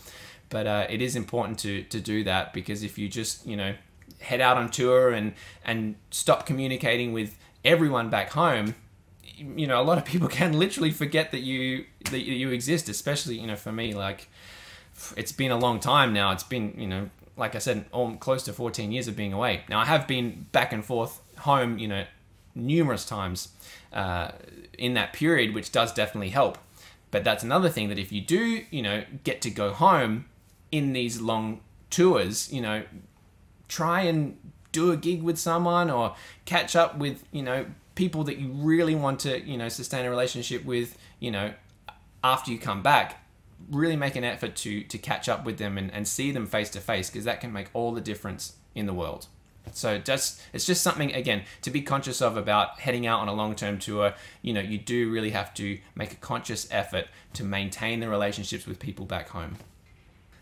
But 0.49 0.67
uh, 0.67 0.87
it 0.89 1.01
is 1.01 1.15
important 1.15 1.59
to 1.59 1.83
to 1.83 1.99
do 2.01 2.23
that 2.23 2.53
because 2.53 2.83
if 2.83 2.97
you 2.97 3.07
just 3.07 3.45
you 3.45 3.55
know 3.55 3.75
head 4.19 4.41
out 4.41 4.57
on 4.57 4.69
tour 4.69 5.11
and 5.11 5.33
and 5.63 5.95
stop 6.09 6.45
communicating 6.45 7.13
with 7.13 7.37
everyone 7.63 8.09
back 8.09 8.31
home 8.31 8.75
you 9.57 9.65
know 9.65 9.81
a 9.81 9.85
lot 9.89 9.97
of 9.97 10.05
people 10.05 10.27
can 10.39 10.53
literally 10.53 10.91
forget 10.91 11.31
that 11.31 11.39
you 11.39 11.85
that 12.11 12.21
you 12.21 12.49
exist 12.51 12.89
especially 12.89 13.39
you 13.39 13.47
know 13.47 13.55
for 13.55 13.71
me 13.71 13.93
like 13.93 14.29
it's 15.17 15.31
been 15.31 15.51
a 15.51 15.57
long 15.57 15.79
time 15.79 16.13
now. 16.13 16.31
It's 16.31 16.43
been, 16.43 16.73
you 16.77 16.87
know, 16.87 17.09
like 17.37 17.55
I 17.55 17.59
said, 17.59 17.85
close 18.19 18.43
to 18.43 18.53
14 18.53 18.91
years 18.91 19.07
of 19.07 19.15
being 19.15 19.33
away. 19.33 19.63
Now, 19.69 19.79
I 19.79 19.85
have 19.85 20.07
been 20.07 20.47
back 20.51 20.73
and 20.73 20.83
forth 20.83 21.21
home, 21.39 21.77
you 21.77 21.87
know, 21.87 22.05
numerous 22.53 23.05
times 23.05 23.49
uh, 23.93 24.31
in 24.77 24.93
that 24.95 25.13
period, 25.13 25.53
which 25.53 25.71
does 25.71 25.93
definitely 25.93 26.29
help. 26.29 26.57
But 27.09 27.23
that's 27.23 27.43
another 27.43 27.69
thing 27.69 27.89
that 27.89 27.99
if 27.99 28.11
you 28.11 28.21
do, 28.21 28.63
you 28.69 28.81
know, 28.81 29.03
get 29.23 29.41
to 29.41 29.49
go 29.49 29.71
home 29.71 30.25
in 30.71 30.93
these 30.93 31.19
long 31.19 31.61
tours, 31.89 32.51
you 32.51 32.61
know, 32.61 32.83
try 33.67 34.01
and 34.01 34.37
do 34.71 34.91
a 34.91 34.97
gig 34.97 35.21
with 35.21 35.37
someone 35.37 35.89
or 35.89 36.15
catch 36.45 36.75
up 36.75 36.97
with, 36.97 37.25
you 37.31 37.43
know, 37.43 37.65
people 37.95 38.23
that 38.23 38.37
you 38.37 38.49
really 38.53 38.95
want 38.95 39.19
to, 39.21 39.41
you 39.41 39.57
know, 39.57 39.67
sustain 39.67 40.05
a 40.05 40.09
relationship 40.09 40.63
with, 40.63 40.97
you 41.19 41.31
know, 41.31 41.53
after 42.23 42.51
you 42.51 42.57
come 42.57 42.81
back 42.81 43.20
really 43.69 43.95
make 43.95 44.15
an 44.15 44.23
effort 44.23 44.55
to 44.57 44.83
to 44.83 44.97
catch 44.97 45.29
up 45.29 45.45
with 45.45 45.57
them 45.57 45.77
and, 45.77 45.91
and 45.91 46.07
see 46.07 46.31
them 46.31 46.45
face 46.45 46.69
to 46.71 46.79
face 46.79 47.09
because 47.09 47.25
that 47.25 47.41
can 47.41 47.51
make 47.51 47.67
all 47.73 47.91
the 47.91 48.01
difference 48.01 48.55
in 48.75 48.85
the 48.85 48.93
world. 48.93 49.27
So 49.73 49.99
just 49.99 50.41
it's 50.53 50.65
just 50.65 50.81
something 50.81 51.13
again 51.13 51.43
to 51.61 51.69
be 51.69 51.81
conscious 51.81 52.21
of 52.21 52.35
about 52.35 52.79
heading 52.79 53.05
out 53.05 53.19
on 53.19 53.27
a 53.27 53.33
long-term 53.33 53.79
tour. 53.79 54.13
You 54.41 54.53
know, 54.53 54.61
you 54.61 54.77
do 54.77 55.11
really 55.11 55.31
have 55.31 55.53
to 55.55 55.77
make 55.95 56.11
a 56.13 56.15
conscious 56.15 56.67
effort 56.71 57.05
to 57.33 57.43
maintain 57.43 57.99
the 57.99 58.09
relationships 58.09 58.65
with 58.65 58.79
people 58.79 59.05
back 59.05 59.29
home. 59.29 59.57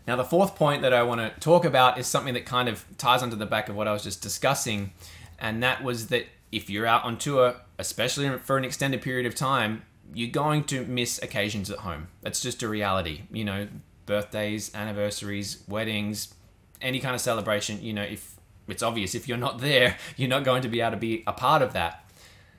Now, 0.06 0.16
the 0.16 0.24
fourth 0.24 0.56
point 0.56 0.82
that 0.82 0.92
I 0.92 1.02
want 1.02 1.20
to 1.20 1.38
talk 1.40 1.64
about 1.64 1.98
is 1.98 2.06
something 2.06 2.34
that 2.34 2.46
kind 2.46 2.68
of 2.68 2.84
ties 2.96 3.22
onto 3.22 3.36
the 3.36 3.46
back 3.46 3.68
of 3.68 3.76
what 3.76 3.86
I 3.86 3.92
was 3.92 4.02
just 4.02 4.22
discussing, 4.22 4.92
and 5.38 5.62
that 5.62 5.84
was 5.84 6.08
that 6.08 6.26
if 6.50 6.68
you're 6.68 6.86
out 6.86 7.04
on 7.04 7.16
tour, 7.16 7.56
especially 7.78 8.38
for 8.38 8.56
an 8.56 8.64
extended 8.64 9.02
period 9.02 9.26
of 9.26 9.34
time, 9.34 9.82
you're 10.14 10.30
going 10.30 10.64
to 10.64 10.84
miss 10.84 11.22
occasions 11.22 11.70
at 11.70 11.78
home. 11.78 12.08
That's 12.22 12.40
just 12.40 12.62
a 12.62 12.68
reality. 12.68 13.22
You 13.30 13.44
know, 13.44 13.68
birthdays, 14.06 14.74
anniversaries, 14.74 15.62
weddings, 15.68 16.34
any 16.82 17.00
kind 17.00 17.14
of 17.14 17.20
celebration, 17.20 17.82
you 17.82 17.92
know, 17.92 18.02
if 18.02 18.36
it's 18.68 18.82
obvious 18.82 19.14
if 19.14 19.28
you're 19.28 19.38
not 19.38 19.58
there, 19.58 19.96
you're 20.16 20.28
not 20.28 20.44
going 20.44 20.62
to 20.62 20.68
be 20.68 20.80
able 20.80 20.92
to 20.92 20.96
be 20.96 21.22
a 21.26 21.32
part 21.32 21.62
of 21.62 21.72
that. 21.74 22.04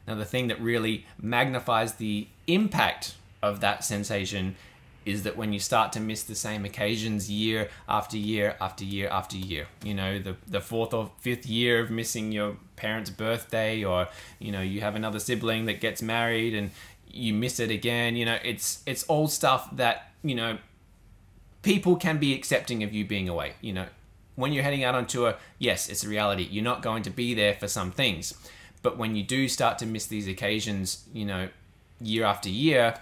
Now, 0.07 0.15
the 0.15 0.25
thing 0.25 0.47
that 0.47 0.59
really 0.59 1.05
magnifies 1.21 1.95
the 1.95 2.27
impact 2.47 3.15
of 3.41 3.59
that 3.61 3.83
sensation 3.83 4.55
is 5.05 5.23
that 5.23 5.35
when 5.35 5.51
you 5.51 5.59
start 5.59 5.91
to 5.93 5.99
miss 5.99 6.23
the 6.23 6.35
same 6.35 6.63
occasions 6.63 7.29
year 7.29 7.69
after 7.89 8.17
year 8.17 8.55
after 8.61 8.83
year 8.83 9.09
after 9.09 9.35
year, 9.35 9.67
you 9.83 9.93
know, 9.93 10.19
the, 10.19 10.35
the 10.47 10.61
fourth 10.61 10.93
or 10.93 11.11
fifth 11.19 11.45
year 11.45 11.79
of 11.79 11.89
missing 11.89 12.31
your 12.31 12.55
parents' 12.75 13.09
birthday, 13.09 13.83
or, 13.83 14.07
you 14.37 14.51
know, 14.51 14.61
you 14.61 14.81
have 14.81 14.95
another 14.95 15.19
sibling 15.19 15.65
that 15.65 15.81
gets 15.81 16.01
married 16.01 16.53
and 16.53 16.71
you 17.13 17.33
miss 17.33 17.59
it 17.59 17.71
again. 17.71 18.15
You 18.15 18.25
know, 18.25 18.37
it's 18.43 18.83
it's 18.85 19.03
all 19.03 19.27
stuff 19.27 19.75
that 19.75 20.11
you 20.23 20.35
know 20.35 20.57
people 21.61 21.95
can 21.95 22.17
be 22.17 22.33
accepting 22.33 22.83
of 22.83 22.93
you 22.93 23.05
being 23.05 23.29
away. 23.29 23.53
You 23.61 23.73
know, 23.73 23.85
when 24.35 24.53
you're 24.53 24.63
heading 24.63 24.83
out 24.83 24.95
on 24.95 25.05
tour, 25.05 25.35
yes, 25.59 25.89
it's 25.89 26.03
a 26.03 26.09
reality. 26.09 26.47
You're 26.49 26.63
not 26.63 26.81
going 26.81 27.03
to 27.03 27.09
be 27.09 27.33
there 27.33 27.53
for 27.53 27.67
some 27.67 27.91
things, 27.91 28.33
but 28.81 28.97
when 28.97 29.15
you 29.15 29.23
do 29.23 29.47
start 29.47 29.77
to 29.79 29.85
miss 29.85 30.05
these 30.07 30.27
occasions, 30.27 31.05
you 31.13 31.25
know, 31.25 31.49
year 31.99 32.23
after 32.23 32.49
year, 32.49 32.95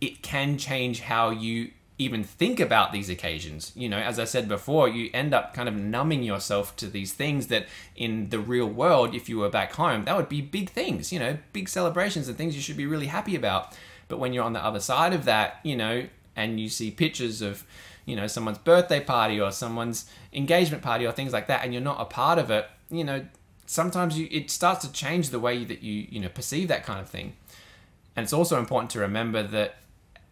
it 0.00 0.22
can 0.22 0.58
change 0.58 1.00
how 1.00 1.30
you 1.30 1.70
even 2.02 2.24
think 2.24 2.60
about 2.60 2.92
these 2.92 3.08
occasions. 3.08 3.72
You 3.74 3.88
know, 3.88 3.98
as 3.98 4.18
I 4.18 4.24
said 4.24 4.48
before, 4.48 4.88
you 4.88 5.10
end 5.14 5.32
up 5.32 5.54
kind 5.54 5.68
of 5.68 5.74
numbing 5.74 6.22
yourself 6.22 6.76
to 6.76 6.86
these 6.86 7.12
things 7.12 7.46
that 7.48 7.66
in 7.96 8.30
the 8.30 8.38
real 8.38 8.66
world, 8.66 9.14
if 9.14 9.28
you 9.28 9.38
were 9.38 9.48
back 9.48 9.72
home, 9.72 10.04
that 10.04 10.16
would 10.16 10.28
be 10.28 10.40
big 10.40 10.70
things, 10.70 11.12
you 11.12 11.18
know, 11.18 11.38
big 11.52 11.68
celebrations 11.68 12.28
and 12.28 12.36
things 12.36 12.54
you 12.54 12.62
should 12.62 12.76
be 12.76 12.86
really 12.86 13.06
happy 13.06 13.36
about. 13.36 13.76
But 14.08 14.18
when 14.18 14.32
you're 14.32 14.44
on 14.44 14.52
the 14.52 14.64
other 14.64 14.80
side 14.80 15.12
of 15.12 15.24
that, 15.24 15.60
you 15.62 15.76
know, 15.76 16.06
and 16.36 16.60
you 16.60 16.68
see 16.68 16.90
pictures 16.90 17.42
of, 17.42 17.64
you 18.04 18.16
know, 18.16 18.26
someone's 18.26 18.58
birthday 18.58 19.00
party 19.00 19.40
or 19.40 19.52
someone's 19.52 20.10
engagement 20.32 20.82
party 20.82 21.06
or 21.06 21.12
things 21.12 21.32
like 21.32 21.46
that, 21.46 21.64
and 21.64 21.72
you're 21.72 21.82
not 21.82 22.00
a 22.00 22.04
part 22.04 22.38
of 22.38 22.50
it, 22.50 22.66
you 22.90 23.04
know, 23.04 23.24
sometimes 23.66 24.18
you, 24.18 24.28
it 24.30 24.50
starts 24.50 24.86
to 24.86 24.92
change 24.92 25.30
the 25.30 25.38
way 25.38 25.64
that 25.64 25.82
you, 25.82 26.06
you 26.10 26.20
know, 26.20 26.28
perceive 26.28 26.68
that 26.68 26.84
kind 26.84 27.00
of 27.00 27.08
thing. 27.08 27.34
And 28.14 28.24
it's 28.24 28.32
also 28.32 28.58
important 28.58 28.90
to 28.90 28.98
remember 29.00 29.42
that 29.42 29.76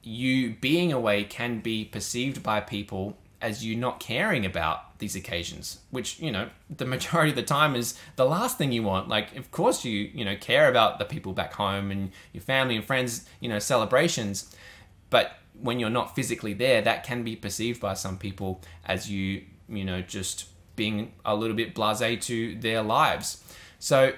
you 0.02 0.54
being 0.60 0.92
away 0.92 1.24
can 1.24 1.60
be 1.60 1.84
perceived 1.84 2.42
by 2.42 2.60
people 2.60 3.16
as 3.40 3.64
you 3.64 3.74
not 3.74 4.00
caring 4.00 4.44
about 4.44 4.98
these 4.98 5.16
occasions 5.16 5.80
which 5.90 6.20
you 6.20 6.30
know 6.30 6.48
the 6.68 6.84
majority 6.84 7.30
of 7.30 7.36
the 7.36 7.42
time 7.42 7.74
is 7.74 7.98
the 8.16 8.24
last 8.24 8.58
thing 8.58 8.70
you 8.70 8.82
want. 8.82 9.08
Like 9.08 9.36
of 9.36 9.50
course 9.50 9.84
you 9.84 10.10
you 10.14 10.24
know 10.24 10.36
care 10.36 10.68
about 10.68 10.98
the 10.98 11.04
people 11.04 11.32
back 11.32 11.54
home 11.54 11.90
and 11.90 12.12
your 12.32 12.42
family 12.42 12.76
and 12.76 12.84
friends 12.84 13.26
you 13.40 13.48
know 13.48 13.58
celebrations. 13.58 14.54
But 15.08 15.32
when 15.60 15.80
you're 15.80 15.90
not 15.90 16.14
physically 16.14 16.54
there 16.54 16.80
that 16.82 17.04
can 17.04 17.22
be 17.22 17.36
perceived 17.36 17.80
by 17.80 17.94
some 17.94 18.16
people 18.16 18.60
as 18.84 19.10
you 19.10 19.42
you 19.68 19.84
know 19.84 20.00
just 20.02 20.46
being 20.76 21.12
a 21.24 21.34
little 21.34 21.56
bit 21.56 21.74
blasé 21.74 22.20
to 22.22 22.56
their 22.56 22.82
lives. 22.82 23.42
So 23.78 24.12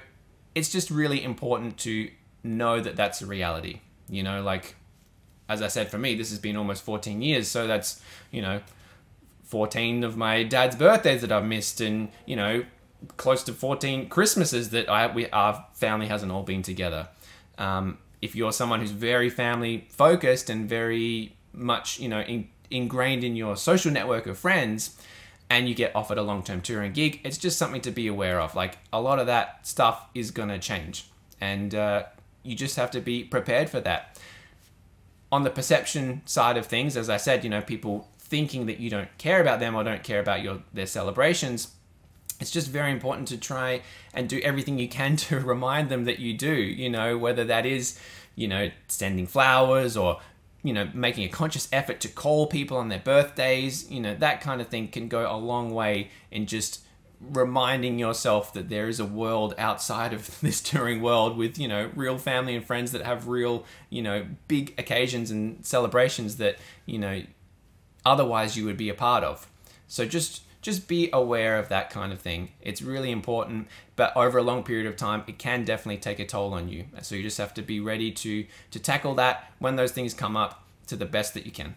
it's 0.53 0.71
just 0.71 0.91
really 0.91 1.23
important 1.23 1.77
to 1.79 2.09
know 2.43 2.81
that 2.81 2.97
that's 2.97 3.21
a 3.21 3.25
reality 3.25 3.79
you 4.09 4.21
know 4.21 4.41
like 4.41 4.75
as 5.49 5.61
I 5.61 5.67
said, 5.67 5.89
for 5.89 5.97
me, 5.97 6.15
this 6.15 6.29
has 6.29 6.39
been 6.39 6.55
almost 6.55 6.83
14 6.83 7.21
years. 7.21 7.47
So 7.47 7.67
that's, 7.67 8.01
you 8.31 8.41
know, 8.41 8.61
14 9.43 10.03
of 10.03 10.17
my 10.17 10.43
dad's 10.43 10.75
birthdays 10.75 11.21
that 11.21 11.31
I've 11.31 11.45
missed 11.45 11.81
and, 11.81 12.09
you 12.25 12.35
know, 12.35 12.63
close 13.17 13.43
to 13.43 13.53
14 13.53 14.09
Christmases 14.09 14.69
that 14.69 14.89
I, 14.89 15.13
we, 15.13 15.29
our 15.29 15.65
family 15.73 16.07
hasn't 16.07 16.31
all 16.31 16.43
been 16.43 16.61
together. 16.61 17.09
Um, 17.57 17.97
if 18.21 18.35
you're 18.35 18.53
someone 18.53 18.79
who's 18.79 18.91
very 18.91 19.29
family 19.29 19.87
focused 19.89 20.49
and 20.49 20.67
very 20.67 21.35
much, 21.51 21.99
you 21.99 22.07
know, 22.07 22.21
in, 22.21 22.47
ingrained 22.71 23.23
in 23.23 23.35
your 23.35 23.57
social 23.57 23.91
network 23.91 24.27
of 24.27 24.37
friends, 24.37 24.97
and 25.49 25.69
you 25.69 25.75
get 25.75 25.95
offered 25.95 26.17
a 26.17 26.23
long-term 26.23 26.61
touring 26.61 26.93
gig, 26.93 27.19
it's 27.23 27.37
just 27.37 27.59
something 27.59 27.81
to 27.81 27.91
be 27.91 28.07
aware 28.07 28.39
of. 28.39 28.55
Like 28.55 28.77
a 28.91 28.99
lot 28.99 29.19
of 29.19 29.27
that 29.27 29.67
stuff 29.67 30.07
is 30.15 30.31
gonna 30.31 30.57
change, 30.57 31.09
and 31.39 31.75
uh, 31.75 32.03
you 32.41 32.55
just 32.55 32.75
have 32.77 32.89
to 32.91 33.01
be 33.01 33.23
prepared 33.23 33.69
for 33.69 33.79
that. 33.81 34.12
On 35.33 35.43
the 35.43 35.49
perception 35.49 36.21
side 36.25 36.57
of 36.57 36.67
things, 36.67 36.95
as 36.95 37.09
I 37.09 37.17
said, 37.17 37.43
you 37.43 37.49
know, 37.49 37.61
people 37.61 38.07
thinking 38.19 38.67
that 38.67 38.79
you 38.79 38.89
don't 38.89 39.15
care 39.17 39.41
about 39.41 39.59
them 39.59 39.75
or 39.75 39.83
don't 39.83 40.03
care 40.03 40.19
about 40.19 40.43
your 40.43 40.59
their 40.73 40.85
celebrations 40.87 41.73
it's 42.39 42.51
just 42.51 42.69
very 42.69 42.91
important 42.91 43.27
to 43.27 43.37
try 43.37 43.81
and 44.13 44.27
do 44.27 44.39
everything 44.41 44.77
you 44.77 44.87
can 44.87 45.15
to 45.27 45.39
remind 45.39 45.89
them 45.89 46.05
that 46.05 46.19
you 46.19 46.33
do 46.33 46.53
you 46.53 46.89
know 46.89 47.17
whether 47.17 47.43
that 47.43 47.65
is 47.65 47.99
you 48.35 48.47
know 48.47 48.69
sending 48.87 49.27
flowers 49.27 49.95
or 49.95 50.19
you 50.63 50.73
know 50.73 50.89
making 50.93 51.23
a 51.23 51.29
conscious 51.29 51.67
effort 51.71 51.99
to 51.99 52.07
call 52.07 52.47
people 52.47 52.77
on 52.77 52.89
their 52.89 52.99
birthdays 52.99 53.89
you 53.91 53.99
know 53.99 54.15
that 54.15 54.41
kind 54.41 54.61
of 54.61 54.67
thing 54.67 54.87
can 54.87 55.07
go 55.07 55.29
a 55.31 55.37
long 55.37 55.71
way 55.71 56.09
in 56.31 56.45
just 56.45 56.81
reminding 57.31 57.99
yourself 57.99 58.53
that 58.53 58.69
there 58.69 58.87
is 58.87 58.99
a 58.99 59.05
world 59.05 59.53
outside 59.57 60.13
of 60.13 60.39
this 60.41 60.61
touring 60.61 61.01
world 61.01 61.37
with 61.37 61.57
you 61.57 61.67
know 61.67 61.89
real 61.95 62.17
family 62.17 62.55
and 62.55 62.65
friends 62.65 62.91
that 62.91 63.05
have 63.05 63.27
real 63.27 63.65
you 63.89 64.01
know 64.01 64.25
big 64.47 64.73
occasions 64.77 65.31
and 65.31 65.65
celebrations 65.65 66.37
that 66.37 66.57
you 66.85 66.97
know 66.97 67.21
otherwise 68.05 68.57
you 68.57 68.65
would 68.65 68.77
be 68.77 68.89
a 68.89 68.93
part 68.93 69.23
of 69.23 69.47
so 69.87 70.05
just 70.05 70.41
just 70.63 70.87
be 70.87 71.09
aware 71.11 71.59
of 71.59 71.67
that 71.67 71.89
kind 71.89 72.13
of 72.13 72.21
thing. 72.21 72.49
It's 72.61 72.81
really 72.81 73.11
important, 73.11 73.67
but 73.97 74.15
over 74.15 74.37
a 74.37 74.41
long 74.41 74.63
period 74.63 74.87
of 74.87 74.95
time, 74.95 75.23
it 75.27 75.37
can 75.37 75.65
definitely 75.65 75.97
take 75.99 76.19
a 76.19 76.25
toll 76.25 76.53
on 76.53 76.69
you. 76.69 76.85
So 77.01 77.15
you 77.15 77.21
just 77.21 77.37
have 77.37 77.53
to 77.55 77.61
be 77.61 77.81
ready 77.81 78.11
to 78.11 78.45
to 78.71 78.79
tackle 78.79 79.13
that 79.15 79.51
when 79.59 79.75
those 79.75 79.91
things 79.91 80.13
come 80.13 80.37
up 80.37 80.65
to 80.87 80.95
the 80.95 81.05
best 81.05 81.33
that 81.33 81.45
you 81.45 81.51
can. 81.51 81.75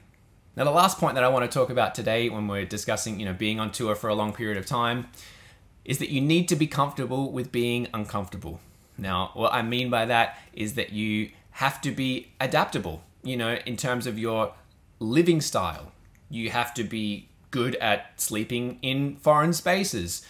Now, 0.57 0.65
the 0.65 0.71
last 0.71 0.99
point 0.99 1.17
that 1.17 1.25
I 1.25 1.29
want 1.29 1.51
to 1.51 1.55
talk 1.55 1.69
about 1.69 1.95
today, 1.95 2.31
when 2.31 2.49
we're 2.49 2.65
discussing, 2.65 3.21
you 3.21 3.27
know, 3.27 3.35
being 3.35 3.61
on 3.61 3.73
tour 3.73 3.95
for 3.95 4.09
a 4.09 4.15
long 4.15 4.33
period 4.33 4.57
of 4.57 4.65
time, 4.65 5.09
is 5.87 5.99
that 5.99 6.11
you 6.11 6.21
need 6.21 6.49
to 6.49 6.57
be 6.57 6.67
comfortable 6.67 7.31
with 7.31 7.51
being 7.53 7.87
uncomfortable. 7.95 8.61
Now, 8.99 9.31
what 9.35 9.55
I 9.55 9.63
mean 9.63 9.89
by 9.89 10.05
that 10.07 10.39
is 10.53 10.75
that 10.75 10.93
you 10.93 11.31
have 11.53 11.81
to 11.83 11.93
be 11.93 12.33
adaptable. 12.41 13.03
You 13.23 13.37
know, 13.37 13.55
in 13.65 13.77
terms 13.77 14.07
of 14.07 14.19
your 14.19 14.53
living 14.99 15.41
style, 15.41 15.93
you 16.29 16.51
have 16.51 16.75
to 16.75 16.85
be 16.85 17.29
good 17.51 17.77
at 17.77 18.21
sleeping 18.21 18.79
in 18.83 19.17
foreign 19.17 19.53
spaces, 19.53 20.27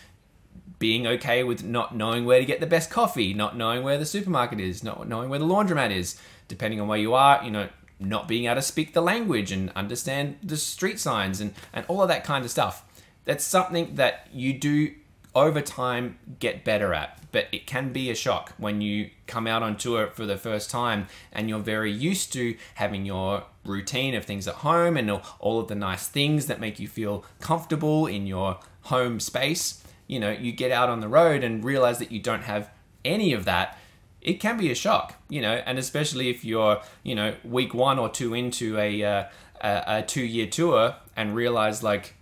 being 0.79 1.07
okay 1.07 1.43
with 1.43 1.65
not 1.65 1.97
knowing 1.97 2.27
where 2.27 2.39
to 2.39 2.45
get 2.45 2.61
the 2.61 2.67
best 2.67 2.91
coffee, 2.91 3.33
not 3.33 3.57
knowing 3.57 3.83
where 3.83 3.97
the 3.97 4.05
supermarket 4.05 4.61
is, 4.61 4.85
not 4.85 5.09
knowing 5.09 5.31
where 5.31 5.39
the 5.39 5.47
laundromat 5.47 5.91
is, 5.91 6.21
depending 6.49 6.81
on 6.81 6.87
where 6.87 6.99
you 6.99 7.15
are, 7.15 7.43
you 7.43 7.51
know, 7.51 7.69
not 7.99 8.29
being 8.29 8.45
able 8.45 8.57
to 8.57 8.63
speak 8.63 8.93
the 8.93 9.01
language 9.01 9.51
and 9.51 9.71
understand 9.75 10.37
the 10.43 10.57
street 10.57 11.01
signs 11.01 11.41
and, 11.41 11.55
and 11.73 11.87
all 11.89 12.03
of 12.03 12.09
that 12.09 12.25
kind 12.25 12.45
of 12.45 12.51
stuff. 12.51 12.85
That's 13.25 13.43
something 13.43 13.95
that 13.95 14.29
you 14.33 14.53
do 14.53 14.95
over 15.37 15.61
time 15.61 16.19
get 16.41 16.65
better 16.65 16.95
at, 16.95 17.21
but 17.31 17.47
it 17.53 17.67
can 17.67 17.93
be 17.93 18.11
a 18.11 18.15
shock 18.15 18.55
when 18.57 18.81
you 18.81 19.11
come 19.27 19.47
out 19.47 19.63
on 19.63 19.77
tour 19.77 20.07
for 20.07 20.25
the 20.25 20.39
first 20.39 20.71
time 20.71 21.07
and 21.31 21.47
you're 21.47 21.59
very 21.59 21.93
used 21.93 22.33
to 22.33 22.57
having 22.77 23.05
your 23.05 23.45
routine 23.63 24.15
of 24.15 24.25
things 24.25 24.49
at 24.49 24.55
home 24.57 24.97
and 24.97 25.11
all 25.39 25.61
of 25.61 25.69
the 25.69 25.75
nice 25.75 26.09
things 26.09 26.47
that 26.47 26.59
make 26.59 26.81
you 26.81 26.89
feel 26.89 27.23
comfortable 27.39 28.07
in 28.07 28.27
your 28.27 28.59
home 28.85 29.21
space. 29.21 29.85
You 30.07 30.21
know, 30.21 30.31
you 30.31 30.53
get 30.53 30.73
out 30.73 30.89
on 30.89 31.01
the 31.01 31.09
road 31.09 31.45
and 31.45 31.63
realize 31.63 31.99
that 31.99 32.11
you 32.11 32.21
don't 32.21 32.45
have 32.45 32.71
any 33.05 33.35
of 33.35 33.45
that. 33.45 33.79
It 34.23 34.41
can 34.41 34.57
be 34.57 34.71
a 34.71 34.75
shock, 34.75 35.17
you 35.29 35.43
know, 35.43 35.63
and 35.67 35.79
especially 35.79 36.31
if 36.31 36.47
you're, 36.47 36.81
you 37.03 37.15
know, 37.15 37.35
week 37.45 37.75
one 37.75 37.99
or 37.99 38.09
two 38.09 38.33
into 38.33 38.79
a, 38.79 39.05
uh, 39.05 39.25
a, 39.61 39.83
a 39.87 40.03
two 40.03 40.25
year 40.25 40.47
tour 40.47 40.95
and 41.15 41.35
realize 41.35 41.83
like 41.83 42.15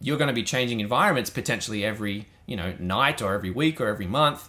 you're 0.00 0.16
going 0.16 0.28
to 0.28 0.34
be 0.34 0.42
changing 0.42 0.80
environments 0.80 1.30
potentially 1.30 1.84
every 1.84 2.26
you 2.46 2.56
know 2.56 2.74
night 2.78 3.20
or 3.20 3.34
every 3.34 3.50
week 3.50 3.80
or 3.80 3.88
every 3.88 4.06
month 4.06 4.48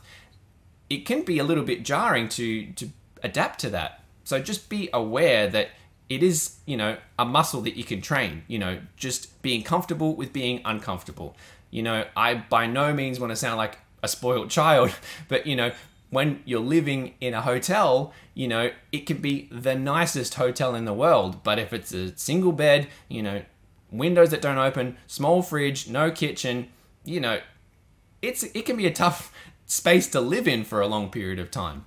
it 0.90 1.06
can 1.06 1.24
be 1.24 1.40
a 1.40 1.44
little 1.44 1.64
bit 1.64 1.84
jarring 1.84 2.28
to 2.30 2.72
to 2.74 2.90
adapt 3.24 3.60
to 3.60 3.70
that. 3.70 4.04
So 4.24 4.40
just 4.40 4.70
be 4.70 4.90
aware 4.94 5.48
that 5.48 5.70
it 6.10 6.24
is 6.24 6.58
you 6.66 6.78
know 6.78 6.98
a 7.18 7.26
muscle 7.26 7.62
that 7.62 7.76
you 7.78 7.84
can 7.84 8.02
train 8.02 8.44
you 8.48 8.60
know 8.60 8.80
just 8.96 9.42
being 9.42 9.64
comfortable 9.64 10.16
with 10.16 10.34
being 10.34 10.62
uncomfortable. 10.66 11.36
You 11.72 11.84
know 11.84 12.06
i 12.16 12.34
by 12.34 12.66
no 12.66 12.94
means 12.94 13.20
want 13.20 13.32
to 13.32 13.36
sound 13.36 13.58
like 13.58 13.78
a 14.02 14.08
spoiled 14.08 14.50
child 14.60 14.94
but 15.28 15.46
you 15.46 15.56
know 15.56 15.72
when 16.10 16.42
you're 16.46 16.60
living 16.60 17.14
in 17.22 17.34
a 17.34 17.42
hotel, 17.42 18.14
you 18.34 18.48
know, 18.48 18.72
it 18.92 19.06
can 19.06 19.18
be 19.18 19.48
the 19.52 19.76
nicest 19.76 20.36
hotel 20.36 20.74
in 20.74 20.86
the 20.86 20.94
world, 20.94 21.44
but 21.44 21.60
if 21.60 21.72
it's 21.72 21.94
a 21.94 22.18
single 22.18 22.52
bed, 22.52 22.88
you 23.08 23.22
know, 23.22 23.44
windows 23.92 24.30
that 24.32 24.42
don't 24.42 24.58
open, 24.58 24.98
small 25.08 25.42
fridge, 25.42 25.88
no 25.88 26.12
kitchen, 26.12 26.70
you 27.04 27.20
know, 27.20 27.40
it's 28.22 28.44
it 28.44 28.66
can 28.66 28.78
be 28.78 28.88
a 28.88 28.94
tough 28.94 29.34
space 29.66 30.08
to 30.08 30.22
live 30.22 30.48
in 30.48 30.64
for 30.64 30.82
a 30.82 30.88
long 30.88 31.10
period 31.10 31.40
of 31.40 31.52
time. 31.52 31.86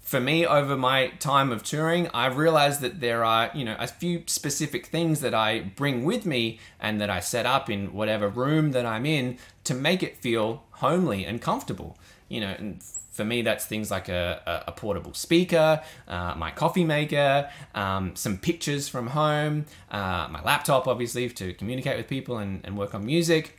For 0.00 0.20
me, 0.20 0.46
over 0.46 0.76
my 0.76 1.08
time 1.18 1.50
of 1.50 1.62
touring, 1.62 2.08
I've 2.12 2.36
realized 2.36 2.82
that 2.82 3.00
there 3.00 3.24
are, 3.24 3.50
you 3.54 3.64
know, 3.64 3.74
a 3.78 3.86
few 3.86 4.22
specific 4.26 4.86
things 4.86 5.20
that 5.20 5.32
I 5.32 5.60
bring 5.60 6.04
with 6.04 6.26
me 6.26 6.60
and 6.78 7.00
that 7.00 7.08
I 7.08 7.20
set 7.20 7.46
up 7.46 7.70
in 7.70 7.94
whatever 7.94 8.28
room 8.28 8.72
that 8.72 8.84
I'm 8.84 9.06
in 9.06 9.38
to 9.64 9.72
make 9.72 10.02
it 10.02 10.18
feel 10.18 10.64
homely 10.72 11.24
and 11.24 11.40
comfortable. 11.40 11.96
You 12.28 12.40
know, 12.40 12.54
and 12.58 12.84
for 13.14 13.24
me, 13.24 13.42
that's 13.42 13.64
things 13.64 13.92
like 13.92 14.08
a, 14.08 14.64
a, 14.66 14.72
portable 14.72 15.14
speaker, 15.14 15.80
uh, 16.08 16.34
my 16.36 16.50
coffee 16.50 16.82
maker, 16.84 17.48
um, 17.72 18.16
some 18.16 18.36
pictures 18.36 18.88
from 18.88 19.06
home, 19.06 19.66
uh, 19.92 20.26
my 20.28 20.42
laptop, 20.42 20.88
obviously, 20.88 21.28
to 21.28 21.54
communicate 21.54 21.96
with 21.96 22.08
people 22.08 22.38
and, 22.38 22.60
and 22.64 22.76
work 22.76 22.92
on 22.92 23.06
music. 23.06 23.56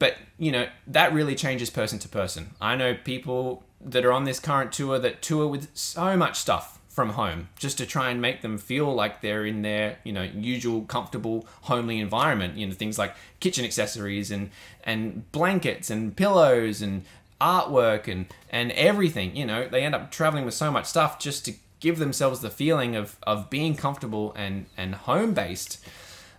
But, 0.00 0.16
you 0.36 0.50
know, 0.50 0.66
that 0.88 1.12
really 1.12 1.36
changes 1.36 1.70
person 1.70 2.00
to 2.00 2.08
person. 2.08 2.56
I 2.60 2.74
know 2.74 2.94
people 2.94 3.62
that 3.80 4.04
are 4.04 4.12
on 4.12 4.24
this 4.24 4.40
current 4.40 4.72
tour 4.72 4.98
that 4.98 5.22
tour 5.22 5.46
with 5.46 5.68
so 5.74 6.16
much 6.16 6.40
stuff 6.40 6.80
from 6.88 7.10
home 7.10 7.48
just 7.56 7.78
to 7.78 7.86
try 7.86 8.10
and 8.10 8.20
make 8.20 8.42
them 8.42 8.58
feel 8.58 8.94
like 8.94 9.22
they're 9.22 9.46
in 9.46 9.62
their 9.62 9.96
you 10.04 10.12
know 10.12 10.22
usual 10.22 10.82
comfortable 10.82 11.46
homely 11.62 11.98
environment 11.98 12.58
you 12.58 12.66
know 12.66 12.72
things 12.72 12.98
like 12.98 13.14
kitchen 13.40 13.64
accessories 13.64 14.30
and 14.30 14.50
and 14.84 15.30
blankets 15.32 15.88
and 15.88 16.14
pillows 16.16 16.82
and 16.82 17.02
artwork 17.42 18.06
and 18.06 18.26
and 18.50 18.72
everything. 18.72 19.36
You 19.36 19.46
know, 19.46 19.68
they 19.68 19.82
end 19.82 19.94
up 19.94 20.10
traveling 20.10 20.44
with 20.44 20.54
so 20.54 20.70
much 20.70 20.86
stuff 20.86 21.18
just 21.18 21.44
to 21.46 21.54
give 21.80 21.98
themselves 21.98 22.40
the 22.40 22.50
feeling 22.50 22.94
of 22.96 23.16
of 23.24 23.50
being 23.50 23.74
comfortable 23.74 24.32
and 24.36 24.66
and 24.76 24.94
home 24.94 25.34
based. 25.34 25.84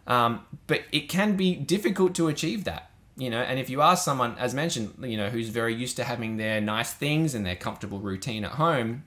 Um, 0.07 0.45
but 0.67 0.83
it 0.91 1.07
can 1.09 1.35
be 1.35 1.55
difficult 1.55 2.15
to 2.15 2.27
achieve 2.27 2.63
that. 2.63 2.89
You 3.15 3.29
know, 3.29 3.41
and 3.41 3.59
if 3.59 3.69
you 3.69 3.81
are 3.81 3.95
someone, 3.95 4.35
as 4.39 4.55
mentioned, 4.55 4.95
you 5.01 5.17
know, 5.17 5.29
who's 5.29 5.49
very 5.49 5.75
used 5.75 5.97
to 5.97 6.03
having 6.03 6.37
their 6.37 6.59
nice 6.59 6.91
things 6.91 7.35
and 7.35 7.45
their 7.45 7.55
comfortable 7.55 7.99
routine 7.99 8.43
at 8.43 8.53
home, 8.53 9.03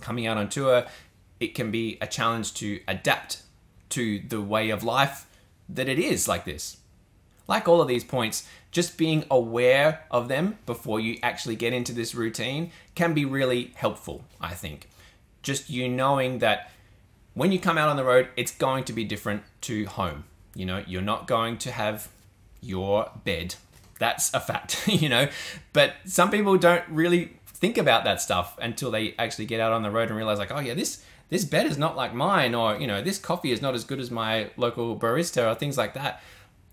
coming 0.00 0.26
out 0.26 0.38
on 0.38 0.48
tour, 0.48 0.86
it 1.40 1.54
can 1.54 1.70
be 1.70 1.98
a 2.00 2.06
challenge 2.06 2.54
to 2.54 2.80
adapt 2.88 3.42
to 3.90 4.20
the 4.20 4.40
way 4.40 4.70
of 4.70 4.82
life 4.82 5.26
that 5.68 5.88
it 5.88 5.98
is 5.98 6.26
like 6.26 6.44
this. 6.44 6.78
Like 7.46 7.68
all 7.68 7.80
of 7.80 7.88
these 7.88 8.04
points, 8.04 8.48
just 8.70 8.96
being 8.96 9.24
aware 9.30 10.04
of 10.10 10.28
them 10.28 10.58
before 10.66 10.98
you 10.98 11.18
actually 11.22 11.56
get 11.56 11.72
into 11.72 11.92
this 11.92 12.14
routine 12.14 12.70
can 12.94 13.14
be 13.14 13.24
really 13.24 13.72
helpful, 13.76 14.24
I 14.40 14.54
think. 14.54 14.88
Just 15.42 15.68
you 15.68 15.88
knowing 15.88 16.38
that 16.38 16.70
when 17.34 17.52
you 17.52 17.58
come 17.58 17.76
out 17.76 17.88
on 17.88 17.96
the 17.96 18.04
road, 18.04 18.28
it's 18.36 18.52
going 18.52 18.84
to 18.84 18.92
be 18.92 19.04
different 19.04 19.42
to 19.62 19.84
home. 19.86 20.24
You 20.54 20.66
know, 20.66 20.82
you're 20.86 21.02
not 21.02 21.26
going 21.26 21.58
to 21.58 21.70
have 21.70 22.08
your 22.60 23.10
bed. 23.24 23.56
That's 23.98 24.32
a 24.32 24.40
fact, 24.40 24.88
you 24.88 25.08
know. 25.08 25.28
But 25.72 25.94
some 26.06 26.30
people 26.30 26.56
don't 26.56 26.84
really 26.88 27.36
think 27.46 27.76
about 27.76 28.04
that 28.04 28.20
stuff 28.20 28.56
until 28.60 28.90
they 28.90 29.14
actually 29.18 29.46
get 29.46 29.60
out 29.60 29.72
on 29.72 29.82
the 29.82 29.90
road 29.90 30.08
and 30.08 30.16
realize 30.16 30.38
like, 30.38 30.50
oh 30.50 30.60
yeah, 30.60 30.74
this 30.74 31.04
this 31.30 31.44
bed 31.44 31.66
is 31.66 31.78
not 31.78 31.96
like 31.96 32.14
mine 32.14 32.54
or, 32.54 32.76
you 32.78 32.86
know, 32.86 33.02
this 33.02 33.18
coffee 33.18 33.50
is 33.50 33.62
not 33.62 33.74
as 33.74 33.82
good 33.84 33.98
as 33.98 34.10
my 34.10 34.50
local 34.56 34.96
barista 34.96 35.50
or 35.50 35.54
things 35.54 35.78
like 35.78 35.94
that 35.94 36.22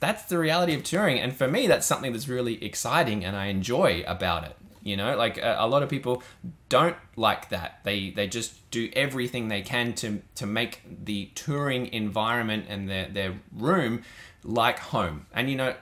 that's 0.02 0.24
the 0.24 0.38
reality 0.38 0.74
of 0.74 0.84
touring. 0.84 1.20
And 1.20 1.34
for 1.34 1.48
me, 1.48 1.68
that's 1.68 1.86
something 1.86 2.12
that's 2.12 2.28
really 2.28 2.62
exciting 2.64 3.24
and 3.24 3.36
I 3.38 3.46
enjoy 3.46 4.04
about 4.06 4.44
it. 4.44 4.58
You 4.84 4.98
know, 4.98 5.16
like 5.16 5.38
a, 5.38 5.58
a, 5.60 5.68
lot 5.68 5.84
of 5.84 5.90
people 5.90 6.24
don't 6.68 6.98
like 7.16 7.50
that. 7.50 7.82
They 7.84 8.10
they 8.10 8.28
just 8.28 8.72
do 8.72 8.90
everything 8.94 9.48
they 9.48 9.62
can 9.62 9.94
to 9.94 10.24
to 10.36 10.48
make 10.48 10.82
the 11.06 11.30
touring 11.36 11.94
environment 11.94 12.66
and 12.68 12.90
their 12.90 13.08
their 13.08 13.40
room 13.56 14.02
like 14.44 14.80
home. 14.80 15.28
And 15.34 15.52
you 15.52 15.56
know, 15.56 15.76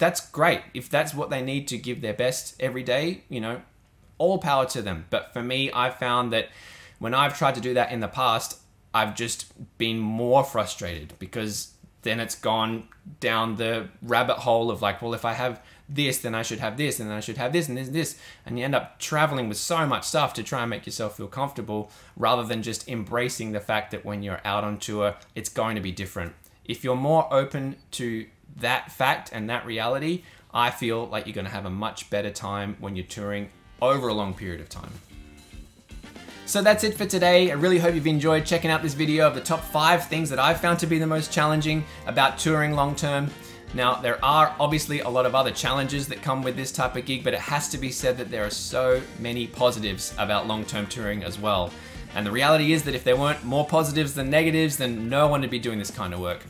that's 0.00 0.28
great. 0.30 0.62
If 0.74 0.90
that's 0.90 1.14
what 1.14 1.30
they 1.30 1.42
need 1.42 1.68
to 1.68 1.78
give 1.78 2.00
their 2.00 2.12
best 2.12 2.56
every 2.58 2.82
day, 2.82 3.22
you 3.28 3.40
know, 3.40 3.62
all 4.18 4.38
power 4.38 4.66
to 4.66 4.82
them. 4.82 5.06
But 5.10 5.32
for 5.32 5.42
me, 5.42 5.70
I 5.72 5.90
found 5.90 6.32
that 6.32 6.48
when 6.98 7.14
I've 7.14 7.38
tried 7.38 7.54
to 7.54 7.60
do 7.60 7.74
that 7.74 7.92
in 7.92 8.00
the 8.00 8.08
past, 8.08 8.58
I've 8.92 9.14
just 9.14 9.46
been 9.78 10.00
more 10.00 10.42
frustrated 10.42 11.14
because 11.20 11.74
then 12.02 12.20
it's 12.20 12.34
gone 12.34 12.88
down 13.20 13.56
the 13.56 13.88
rabbit 14.02 14.38
hole 14.38 14.70
of 14.70 14.82
like, 14.82 15.02
well, 15.02 15.14
if 15.14 15.24
I 15.24 15.34
have 15.34 15.62
this, 15.88 16.18
then 16.18 16.34
I 16.34 16.42
should 16.42 16.60
have 16.60 16.76
this, 16.76 17.00
and 17.00 17.10
then 17.10 17.16
I 17.16 17.20
should 17.20 17.36
have 17.36 17.52
this, 17.52 17.68
and 17.68 17.76
this, 17.76 17.88
and 17.88 17.96
this. 17.96 18.18
And 18.46 18.58
you 18.58 18.64
end 18.64 18.74
up 18.74 18.98
traveling 18.98 19.48
with 19.48 19.58
so 19.58 19.86
much 19.86 20.04
stuff 20.04 20.32
to 20.34 20.42
try 20.42 20.62
and 20.62 20.70
make 20.70 20.86
yourself 20.86 21.16
feel 21.16 21.26
comfortable 21.26 21.90
rather 22.16 22.44
than 22.44 22.62
just 22.62 22.88
embracing 22.88 23.52
the 23.52 23.60
fact 23.60 23.90
that 23.90 24.04
when 24.04 24.22
you're 24.22 24.40
out 24.44 24.64
on 24.64 24.78
tour, 24.78 25.16
it's 25.34 25.48
going 25.48 25.74
to 25.74 25.82
be 25.82 25.92
different. 25.92 26.34
If 26.64 26.84
you're 26.84 26.96
more 26.96 27.32
open 27.32 27.76
to 27.92 28.26
that 28.56 28.92
fact 28.92 29.30
and 29.32 29.50
that 29.50 29.66
reality, 29.66 30.22
I 30.54 30.70
feel 30.70 31.06
like 31.06 31.26
you're 31.26 31.34
going 31.34 31.46
to 31.46 31.52
have 31.52 31.66
a 31.66 31.70
much 31.70 32.08
better 32.10 32.30
time 32.30 32.76
when 32.78 32.96
you're 32.96 33.06
touring 33.06 33.50
over 33.82 34.08
a 34.08 34.14
long 34.14 34.34
period 34.34 34.60
of 34.60 34.68
time. 34.68 34.92
So 36.50 36.60
that's 36.62 36.82
it 36.82 36.94
for 36.94 37.06
today. 37.06 37.52
I 37.52 37.54
really 37.54 37.78
hope 37.78 37.94
you've 37.94 38.08
enjoyed 38.08 38.44
checking 38.44 38.72
out 38.72 38.82
this 38.82 38.92
video 38.92 39.24
of 39.24 39.36
the 39.36 39.40
top 39.40 39.62
five 39.62 40.08
things 40.08 40.28
that 40.30 40.40
I've 40.40 40.60
found 40.60 40.80
to 40.80 40.86
be 40.88 40.98
the 40.98 41.06
most 41.06 41.32
challenging 41.32 41.84
about 42.08 42.38
touring 42.38 42.72
long 42.72 42.96
term. 42.96 43.30
Now, 43.72 44.00
there 44.00 44.18
are 44.24 44.52
obviously 44.58 44.98
a 44.98 45.08
lot 45.08 45.26
of 45.26 45.36
other 45.36 45.52
challenges 45.52 46.08
that 46.08 46.22
come 46.22 46.42
with 46.42 46.56
this 46.56 46.72
type 46.72 46.96
of 46.96 47.04
gig, 47.04 47.22
but 47.22 47.34
it 47.34 47.38
has 47.38 47.68
to 47.68 47.78
be 47.78 47.92
said 47.92 48.18
that 48.18 48.32
there 48.32 48.44
are 48.44 48.50
so 48.50 49.00
many 49.20 49.46
positives 49.46 50.12
about 50.18 50.48
long 50.48 50.64
term 50.64 50.88
touring 50.88 51.22
as 51.22 51.38
well. 51.38 51.72
And 52.16 52.26
the 52.26 52.32
reality 52.32 52.72
is 52.72 52.82
that 52.82 52.96
if 52.96 53.04
there 53.04 53.16
weren't 53.16 53.44
more 53.44 53.64
positives 53.64 54.14
than 54.14 54.28
negatives, 54.28 54.76
then 54.76 55.08
no 55.08 55.28
one 55.28 55.42
would 55.42 55.50
be 55.50 55.60
doing 55.60 55.78
this 55.78 55.92
kind 55.92 56.12
of 56.12 56.18
work. 56.18 56.40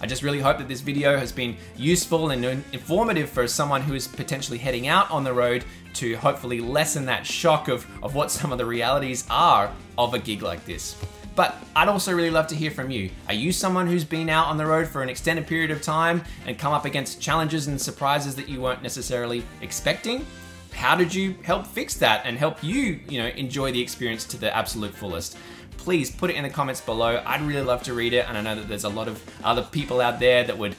I 0.00 0.06
just 0.06 0.22
really 0.22 0.40
hope 0.40 0.58
that 0.58 0.68
this 0.68 0.82
video 0.82 1.16
has 1.16 1.32
been 1.32 1.56
useful 1.74 2.30
and 2.30 2.44
informative 2.44 3.30
for 3.30 3.48
someone 3.48 3.80
who 3.80 3.94
is 3.94 4.06
potentially 4.06 4.58
heading 4.58 4.88
out 4.88 5.10
on 5.10 5.24
the 5.24 5.32
road 5.32 5.64
to 5.98 6.16
hopefully 6.16 6.60
lessen 6.60 7.06
that 7.06 7.26
shock 7.26 7.68
of, 7.68 7.86
of 8.02 8.14
what 8.14 8.30
some 8.30 8.52
of 8.52 8.58
the 8.58 8.66
realities 8.66 9.26
are 9.30 9.72
of 9.96 10.14
a 10.14 10.18
gig 10.18 10.42
like 10.42 10.64
this. 10.64 10.96
But 11.34 11.56
I'd 11.76 11.88
also 11.88 12.12
really 12.12 12.30
love 12.30 12.48
to 12.48 12.56
hear 12.56 12.70
from 12.70 12.90
you. 12.90 13.10
Are 13.28 13.34
you 13.34 13.52
someone 13.52 13.86
who's 13.86 14.04
been 14.04 14.28
out 14.28 14.46
on 14.46 14.56
the 14.56 14.66
road 14.66 14.88
for 14.88 15.02
an 15.02 15.08
extended 15.08 15.46
period 15.46 15.70
of 15.70 15.80
time 15.80 16.24
and 16.46 16.58
come 16.58 16.72
up 16.72 16.84
against 16.84 17.20
challenges 17.20 17.68
and 17.68 17.80
surprises 17.80 18.34
that 18.36 18.48
you 18.48 18.60
weren't 18.60 18.82
necessarily 18.82 19.44
expecting? 19.60 20.26
How 20.72 20.96
did 20.96 21.14
you 21.14 21.36
help 21.44 21.66
fix 21.66 21.94
that 21.98 22.22
and 22.24 22.36
help 22.36 22.62
you, 22.62 23.00
you 23.08 23.22
know, 23.22 23.28
enjoy 23.28 23.72
the 23.72 23.80
experience 23.80 24.24
to 24.26 24.36
the 24.36 24.54
absolute 24.56 24.94
fullest? 24.94 25.36
please 25.78 26.10
put 26.10 26.28
it 26.28 26.36
in 26.36 26.42
the 26.42 26.50
comments 26.50 26.82
below. 26.82 27.22
I'd 27.24 27.40
really 27.40 27.64
love 27.64 27.82
to 27.84 27.94
read 27.94 28.12
it, 28.12 28.26
and 28.28 28.36
I 28.36 28.42
know 28.42 28.56
that 28.56 28.68
there's 28.68 28.84
a 28.84 28.90
lot 28.90 29.08
of 29.08 29.22
other 29.42 29.62
people 29.62 30.02
out 30.02 30.20
there 30.20 30.44
that 30.44 30.58
would 30.58 30.76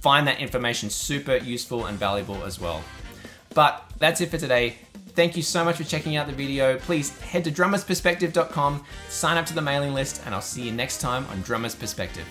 find 0.00 0.28
that 0.28 0.38
information 0.38 0.88
super 0.88 1.38
useful 1.38 1.86
and 1.86 1.98
valuable 1.98 2.44
as 2.44 2.60
well. 2.60 2.84
But 3.54 3.85
that's 3.98 4.20
it 4.20 4.30
for 4.30 4.38
today. 4.38 4.76
Thank 5.14 5.36
you 5.36 5.42
so 5.42 5.64
much 5.64 5.76
for 5.76 5.84
checking 5.84 6.16
out 6.16 6.26
the 6.26 6.34
video. 6.34 6.78
Please 6.78 7.18
head 7.20 7.44
to 7.44 7.50
drummersperspective.com, 7.50 8.84
sign 9.08 9.38
up 9.38 9.46
to 9.46 9.54
the 9.54 9.62
mailing 9.62 9.94
list, 9.94 10.22
and 10.26 10.34
I'll 10.34 10.42
see 10.42 10.62
you 10.62 10.72
next 10.72 11.00
time 11.00 11.26
on 11.30 11.40
Drummers 11.40 11.74
Perspective. 11.74 12.26